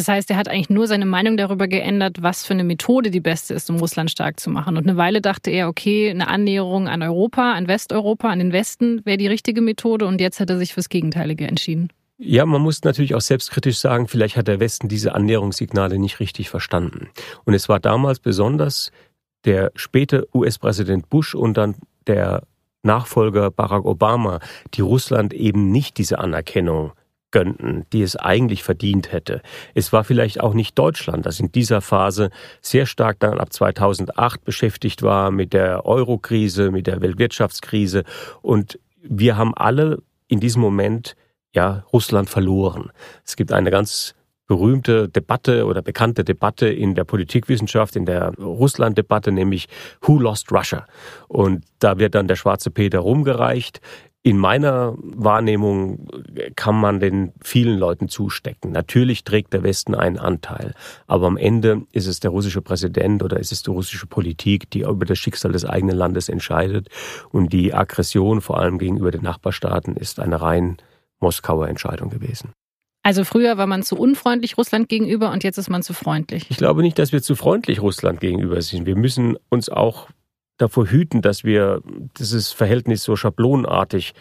Das 0.01 0.09
heißt, 0.09 0.31
er 0.31 0.39
hat 0.39 0.49
eigentlich 0.49 0.71
nur 0.71 0.87
seine 0.87 1.05
Meinung 1.05 1.37
darüber 1.37 1.69
geändert, 1.69 2.23
was 2.23 2.47
für 2.47 2.55
eine 2.55 2.65
Methode 2.65 3.11
die 3.11 3.21
beste 3.21 3.53
ist, 3.53 3.69
um 3.69 3.77
Russland 3.77 4.11
stark 4.11 4.41
zu 4.41 4.49
machen. 4.49 4.79
Und 4.79 4.89
eine 4.89 4.97
Weile 4.97 5.21
dachte 5.21 5.51
er, 5.51 5.69
okay, 5.69 6.09
eine 6.09 6.27
Annäherung 6.29 6.89
an 6.89 7.03
Europa, 7.03 7.53
an 7.53 7.69
Westeuropa, 7.69 8.31
an 8.31 8.39
den 8.39 8.51
Westen 8.51 9.05
wäre 9.05 9.19
die 9.19 9.27
richtige 9.27 9.61
Methode. 9.61 10.07
Und 10.07 10.23
jetzt 10.23 10.41
hat 10.41 10.49
er 10.49 10.57
sich 10.57 10.73
fürs 10.73 10.89
Gegenteilige 10.89 11.47
entschieden. 11.47 11.93
Ja, 12.17 12.47
man 12.47 12.63
muss 12.63 12.83
natürlich 12.83 13.15
auch 13.15 13.21
selbstkritisch 13.21 13.77
sagen, 13.77 14.09
vielleicht 14.09 14.39
hat 14.39 14.49
der 14.49 14.59
Westen 14.59 14.89
diese 14.89 15.15
Annäherungssignale 15.15 15.99
nicht 15.99 16.19
richtig 16.19 16.49
verstanden. 16.49 17.11
Und 17.45 17.53
es 17.53 17.69
war 17.69 17.79
damals 17.79 18.21
besonders 18.21 18.93
der 19.45 19.71
späte 19.75 20.27
US-Präsident 20.33 21.11
Bush 21.11 21.35
und 21.35 21.59
dann 21.59 21.75
der 22.07 22.45
Nachfolger 22.83 23.51
Barack 23.51 23.85
Obama, 23.85 24.41
die 24.73 24.81
Russland 24.81 25.35
eben 25.35 25.71
nicht 25.71 25.99
diese 25.99 26.21
Anerkennung 26.21 26.93
gönnten, 27.31 27.87
die 27.93 28.03
es 28.03 28.17
eigentlich 28.17 28.63
verdient 28.63 29.13
hätte. 29.13 29.43
Es 29.75 29.93
war 29.93 30.05
vielleicht 30.05 30.41
auch 30.41 30.55
nicht 30.55 30.79
Deutschland, 30.79 31.27
das 31.27 31.41
in 31.41 31.53
dieser 31.53 31.81
Phase 31.81 32.31
sehr 32.61 32.87
stark 32.87 33.19
dann 33.21 33.39
ab 33.39 33.53
2008 33.53 34.45
beschäftigt 34.45 35.03
war 35.03 35.31
mit 35.31 35.53
der 35.53 35.87
Euro-Krise, 35.87 36.71
mit 36.71 36.87
der 36.87 37.01
Weltwirtschaftskrise 37.01 38.05
und 38.43 38.79
wir 39.03 39.37
haben 39.37 39.55
alle 39.55 40.03
in 40.29 40.41
diesem 40.41 40.63
Moment 40.63 41.17
ja 41.55 41.85
Russland 41.93 42.31
verloren. 42.31 42.91
Es 43.25 43.37
gibt 43.37 43.53
eine 43.53 43.71
ganz 43.71 44.15
berühmte 44.51 45.09
Debatte 45.09 45.65
oder 45.65 45.81
bekannte 45.81 46.25
Debatte 46.25 46.69
in 46.69 46.97
der 46.97 47.05
Politikwissenschaft, 47.05 47.95
in 47.95 48.05
der 48.05 48.35
Russland-Debatte, 48.35 49.31
nämlich 49.31 49.69
Who 50.03 50.19
Lost 50.19 50.51
Russia? 50.51 50.89
Und 51.29 51.65
da 51.79 52.01
wird 52.01 52.17
dann 52.17 52.27
der 52.27 52.35
schwarze 52.35 52.73
Peter 52.73 52.99
rumgereicht. 52.99 53.81
In 54.23 54.37
meiner 54.37 54.97
Wahrnehmung 54.99 56.07
kann 56.55 56.79
man 56.79 57.01
den 57.01 57.33
vielen 57.43 57.79
Leuten 57.79 58.09
zustecken. 58.09 58.71
Natürlich 58.71 59.25
trägt 59.25 59.55
der 59.55 59.63
Westen 59.63 59.95
einen 59.95 60.19
Anteil, 60.19 60.75
aber 61.07 61.27
am 61.27 61.39
Ende 61.39 61.87
ist 61.93 62.07
es 62.07 62.21
der 62.21 62.31
russische 62.31 62.61
Präsident 62.61 63.23
oder 63.23 63.41
ist 63.41 63.51
es 63.51 63.63
die 63.63 63.71
russische 63.71 64.07
Politik, 64.07 64.71
die 64.71 64.81
über 64.81 65.07
das 65.07 65.19
Schicksal 65.19 65.53
des 65.53 65.65
eigenen 65.65 65.97
Landes 65.97 66.29
entscheidet. 66.29 66.89
Und 67.31 67.55
die 67.55 67.73
Aggression, 67.73 68.43
vor 68.43 68.59
allem 68.59 68.77
gegenüber 68.79 69.11
den 69.11 69.23
Nachbarstaaten, 69.23 69.97
ist 69.97 70.21
eine 70.21 70.43
rein 70.43 70.77
Moskauer 71.21 71.69
Entscheidung 71.69 72.11
gewesen. 72.11 72.53
Also 73.03 73.25
früher 73.25 73.57
war 73.57 73.67
man 73.67 73.83
zu 73.83 73.97
unfreundlich 73.97 74.59
Russland 74.59 74.91
gegenüber 74.91 75.31
und 75.31 75.45
jetzt 75.45 75.57
ist 75.57 75.71
man 75.71 75.83
zu 75.83 75.95
freundlich. 75.95 76.47
Ich 76.51 76.59
glaube 76.59 76.83
nicht, 76.83 76.99
dass 76.99 77.13
wir 77.13 77.23
zu 77.23 77.35
freundlich 77.35 77.81
Russland 77.81 78.21
gegenüber 78.21 78.61
sind. 78.61 78.85
Wir 78.85 78.97
müssen 78.97 79.39
uns 79.49 79.71
auch 79.71 80.09
davor 80.61 80.87
hüten, 80.87 81.23
dass 81.23 81.45
wir 81.45 81.83
dieses 82.19 82.53
Verhältnis 82.53 83.03
so 83.03 83.17
schablonenartig 83.17 84.15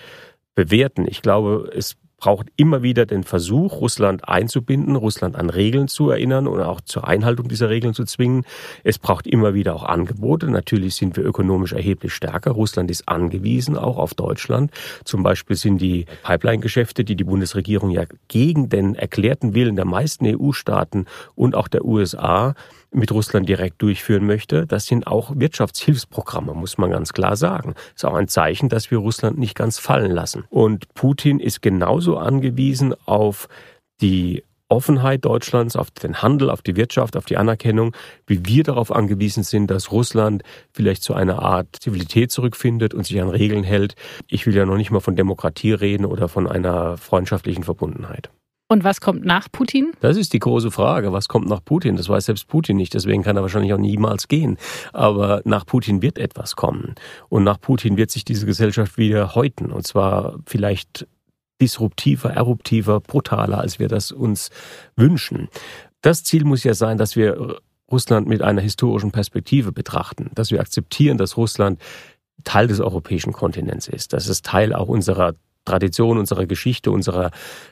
bewerten. 0.55 1.05
Ich 1.07 1.21
glaube, 1.21 1.71
es 1.75 1.95
braucht 2.19 2.47
immer 2.57 2.83
wieder 2.83 3.05
den 3.05 3.23
Versuch, 3.23 3.79
Russland 3.81 4.27
einzubinden, 4.27 4.95
Russland 4.95 5.35
an 5.35 5.49
Regeln 5.49 5.87
zu 5.87 6.09
erinnern 6.09 6.47
und 6.47 6.61
auch 6.61 6.81
zur 6.81 7.07
Einhaltung 7.07 7.47
dieser 7.47 7.69
Regeln 7.69 7.93
zu 7.93 8.03
zwingen. 8.05 8.45
Es 8.83 8.99
braucht 8.99 9.25
immer 9.25 9.53
wieder 9.53 9.75
auch 9.75 9.83
Angebote. 9.83 10.49
Natürlich 10.49 10.95
sind 10.95 11.15
wir 11.15 11.25
ökonomisch 11.25 11.73
erheblich 11.73 12.13
stärker. 12.13 12.51
Russland 12.51 12.91
ist 12.91 13.07
angewiesen 13.07 13.77
auch 13.77 13.97
auf 13.97 14.13
Deutschland. 14.13 14.71
Zum 15.05 15.23
Beispiel 15.23 15.55
sind 15.55 15.79
die 15.79 16.05
Pipeline-Geschäfte, 16.23 17.03
die 17.03 17.15
die 17.15 17.23
Bundesregierung 17.23 17.89
ja 17.89 18.03
gegen 18.27 18.69
den 18.69 18.95
erklärten 18.95 19.53
Willen 19.53 19.75
der 19.75 19.85
meisten 19.85 20.25
EU-Staaten 20.25 21.05
und 21.35 21.55
auch 21.55 21.67
der 21.67 21.85
USA 21.85 22.53
mit 22.91 23.11
Russland 23.11 23.47
direkt 23.47 23.81
durchführen 23.81 24.25
möchte. 24.25 24.65
Das 24.65 24.85
sind 24.85 25.07
auch 25.07 25.31
Wirtschaftshilfsprogramme, 25.35 26.53
muss 26.53 26.77
man 26.77 26.91
ganz 26.91 27.13
klar 27.13 27.35
sagen. 27.35 27.75
Ist 27.95 28.05
auch 28.05 28.15
ein 28.15 28.27
Zeichen, 28.27 28.69
dass 28.69 28.91
wir 28.91 28.97
Russland 28.97 29.37
nicht 29.37 29.55
ganz 29.55 29.77
fallen 29.77 30.11
lassen. 30.11 30.45
Und 30.49 30.93
Putin 30.93 31.39
ist 31.39 31.61
genauso 31.61 32.17
angewiesen 32.17 32.95
auf 33.05 33.47
die 34.01 34.43
Offenheit 34.69 35.25
Deutschlands, 35.25 35.75
auf 35.75 35.89
den 35.89 36.21
Handel, 36.21 36.49
auf 36.49 36.61
die 36.61 36.75
Wirtschaft, 36.75 37.17
auf 37.17 37.25
die 37.25 37.37
Anerkennung, 37.37 37.95
wie 38.27 38.45
wir 38.45 38.63
darauf 38.63 38.91
angewiesen 38.91 39.43
sind, 39.43 39.71
dass 39.71 39.91
Russland 39.91 40.43
vielleicht 40.71 41.01
zu 41.01 41.15
einer 41.15 41.41
Art 41.41 41.67
Zivilität 41.79 42.31
zurückfindet 42.31 42.93
und 42.93 43.05
sich 43.05 43.19
an 43.19 43.29
Regeln 43.29 43.63
hält. 43.63 43.95
Ich 44.27 44.45
will 44.45 44.55
ja 44.55 44.65
noch 44.65 44.77
nicht 44.77 44.91
mal 44.91 44.99
von 44.99 45.15
Demokratie 45.15 45.71
reden 45.71 46.05
oder 46.05 46.29
von 46.29 46.47
einer 46.47 46.97
freundschaftlichen 46.97 47.63
Verbundenheit. 47.63 48.29
Und 48.71 48.83
was 48.83 49.01
kommt 49.01 49.25
nach 49.25 49.51
Putin? 49.51 49.93
Das 49.99 50.15
ist 50.15 50.31
die 50.31 50.39
große 50.39 50.69
Frage. 50.69 51.11
Was 51.11 51.27
kommt 51.27 51.49
nach 51.49 51.65
Putin? 51.65 51.95
Das 51.95 52.07
weiß 52.07 52.25
selbst 52.25 52.47
Putin 52.47 52.77
nicht. 52.77 52.93
Deswegen 52.93 53.23
kann 53.23 53.35
er 53.35 53.41
wahrscheinlich 53.41 53.73
auch 53.73 53.79
niemals 53.79 54.27
gehen. 54.27 54.57
Aber 54.93 55.41
nach 55.43 55.65
Putin 55.65 56.03
wird 56.03 56.19
etwas 56.19 56.55
kommen. 56.55 56.93
Und 57.29 57.43
nach 57.43 57.59
Putin 57.59 57.97
wird 57.97 58.11
sich 58.11 58.25
diese 58.25 58.45
Gesellschaft 58.45 58.99
wieder 58.99 59.33
häuten. 59.33 59.71
Und 59.71 59.87
zwar 59.87 60.37
vielleicht 60.45 61.07
disruptiver, 61.59 62.29
eruptiver, 62.29 62.99
brutaler, 62.99 63.57
als 63.57 63.79
wir 63.79 63.87
das 63.87 64.11
uns 64.11 64.51
wünschen. 64.95 65.49
Das 66.01 66.23
Ziel 66.23 66.45
muss 66.45 66.63
ja 66.63 66.75
sein, 66.75 66.99
dass 66.99 67.15
wir 67.15 67.57
Russland 67.91 68.27
mit 68.27 68.43
einer 68.43 68.61
historischen 68.61 69.11
Perspektive 69.11 69.71
betrachten, 69.71 70.29
dass 70.35 70.51
wir 70.51 70.61
akzeptieren, 70.61 71.17
dass 71.17 71.37
Russland 71.37 71.81
Teil 72.43 72.67
des 72.67 72.79
europäischen 72.79 73.33
Kontinents 73.33 73.87
ist, 73.87 74.13
dass 74.13 74.27
es 74.27 74.43
Teil 74.43 74.73
auch 74.73 74.87
unserer 74.87 75.33
Tradition, 75.69 76.17
unserer 76.17 76.45
Geschichte, 76.47 76.91
unserer 76.91 77.31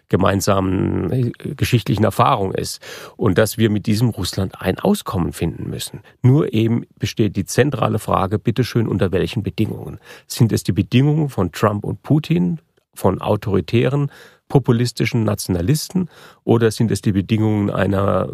gemeinsamen 0.09 1.11
äh, 1.11 1.31
geschichtlichen 1.31 2.03
Erfahrung 2.03 2.53
ist 2.53 2.79
und 3.15 3.37
dass 3.37 3.57
wir 3.57 3.69
mit 3.69 3.87
diesem 3.87 4.09
Russland 4.09 4.61
ein 4.61 4.79
Auskommen 4.79 5.33
finden 5.33 5.69
müssen. 5.69 6.01
Nur 6.21 6.53
eben 6.53 6.85
besteht 6.99 7.35
die 7.35 7.45
zentrale 7.45 7.99
Frage, 7.99 8.37
bitteschön, 8.39 8.87
unter 8.87 9.11
welchen 9.11 9.43
Bedingungen? 9.43 9.99
Sind 10.27 10.51
es 10.51 10.63
die 10.63 10.73
Bedingungen 10.73 11.29
von 11.29 11.51
Trump 11.51 11.83
und 11.83 12.03
Putin, 12.03 12.59
von 12.93 13.21
autoritären, 13.21 14.11
populistischen 14.47 15.23
Nationalisten 15.23 16.09
oder 16.43 16.71
sind 16.71 16.91
es 16.91 17.01
die 17.01 17.11
Bedingungen 17.11 17.69
einer 17.69 18.29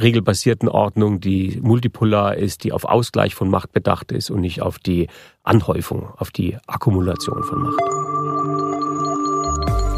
regelbasierten 0.00 0.68
Ordnung, 0.68 1.20
die 1.20 1.60
multipolar 1.62 2.36
ist, 2.36 2.64
die 2.64 2.72
auf 2.72 2.84
Ausgleich 2.84 3.34
von 3.34 3.48
Macht 3.48 3.72
bedacht 3.72 4.12
ist 4.12 4.30
und 4.30 4.40
nicht 4.40 4.62
auf 4.62 4.78
die 4.78 5.08
Anhäufung, 5.44 6.08
auf 6.16 6.30
die 6.30 6.56
Akkumulation 6.66 7.42
von 7.44 7.62
Macht? 7.62 8.05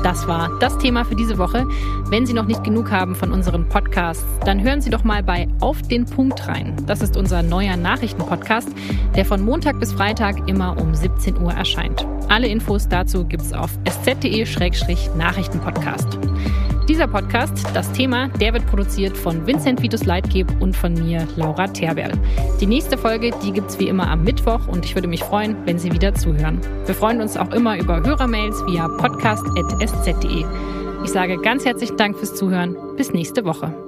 Das 0.03 0.27
war 0.29 0.51
das 0.61 0.79
Thema 0.79 1.05
für 1.05 1.17
diese 1.17 1.37
Woche. 1.39 1.67
Wenn 2.09 2.27
Sie 2.27 2.33
noch 2.33 2.47
nicht 2.47 2.65
genug 2.65 2.91
haben 2.91 3.15
von 3.15 3.31
unseren 3.33 3.69
Podcasts, 3.69 4.25
dann 4.45 4.61
hören 4.63 4.81
Sie 4.81 4.91
doch 4.91 5.05
mal 5.05 5.23
bei 5.23 5.47
Auf 5.61 5.81
den 5.83 6.07
Punkt 6.07 6.49
rein. 6.49 6.75
Das 6.87 7.03
ist 7.03 7.17
unser 7.17 7.43
neuer 7.43 7.77
Nachrichtenpodcast, 7.77 8.71
der 9.17 9.25
von 9.25 9.45
Montag 9.45 9.81
bis 9.81 9.93
Freitag 9.93 10.49
immer 10.49 10.77
um 10.81 10.95
17 10.95 11.41
Uhr 11.41 11.53
erscheint. 11.53 12.07
Alle 12.29 12.47
Infos 12.49 12.89
dazu 12.89 13.25
gibt's 13.25 13.53
auf 13.53 13.71
sz.de-nachrichtenpodcast. 13.85 16.19
Dieser 16.89 17.07
Podcast, 17.07 17.67
das 17.75 17.93
Thema, 17.93 18.29
der 18.29 18.55
wird 18.55 18.67
produziert 18.67 19.15
von 19.15 19.47
Vincent 19.47 19.83
Vitus 19.83 20.07
Leitgeb 20.07 20.51
und 20.59 20.75
von 20.75 20.95
mir, 20.95 21.29
Laura 21.37 21.67
Terberl. 21.67 22.13
Die 22.61 22.67
nächste 22.67 22.97
Folge, 22.97 23.31
die 23.43 23.53
gibt's 23.53 23.79
wie 23.79 23.89
immer 23.89 24.09
am 24.09 24.25
Mittwoch 24.25 24.67
und 24.69 24.87
ich 24.87 24.95
würde 24.95 25.07
mich 25.07 25.23
freuen, 25.23 25.55
wenn 25.67 25.79
Sie 25.79 25.93
wieder 25.93 26.15
zuhören. 26.15 26.61
Wir 26.87 26.95
freuen 26.95 27.21
uns 27.21 27.37
auch 27.37 27.53
immer 27.53 27.79
über 27.79 28.03
Hörermails 28.03 28.65
via 28.67 28.89
podcast.sz.de. 28.89 30.45
Ich 31.05 31.11
sage 31.11 31.37
ganz 31.37 31.67
herzlichen 31.67 31.99
Dank 31.99 32.17
fürs 32.17 32.35
Zuhören. 32.35 32.75
Bis 32.97 33.13
nächste 33.13 33.45
Woche. 33.45 33.88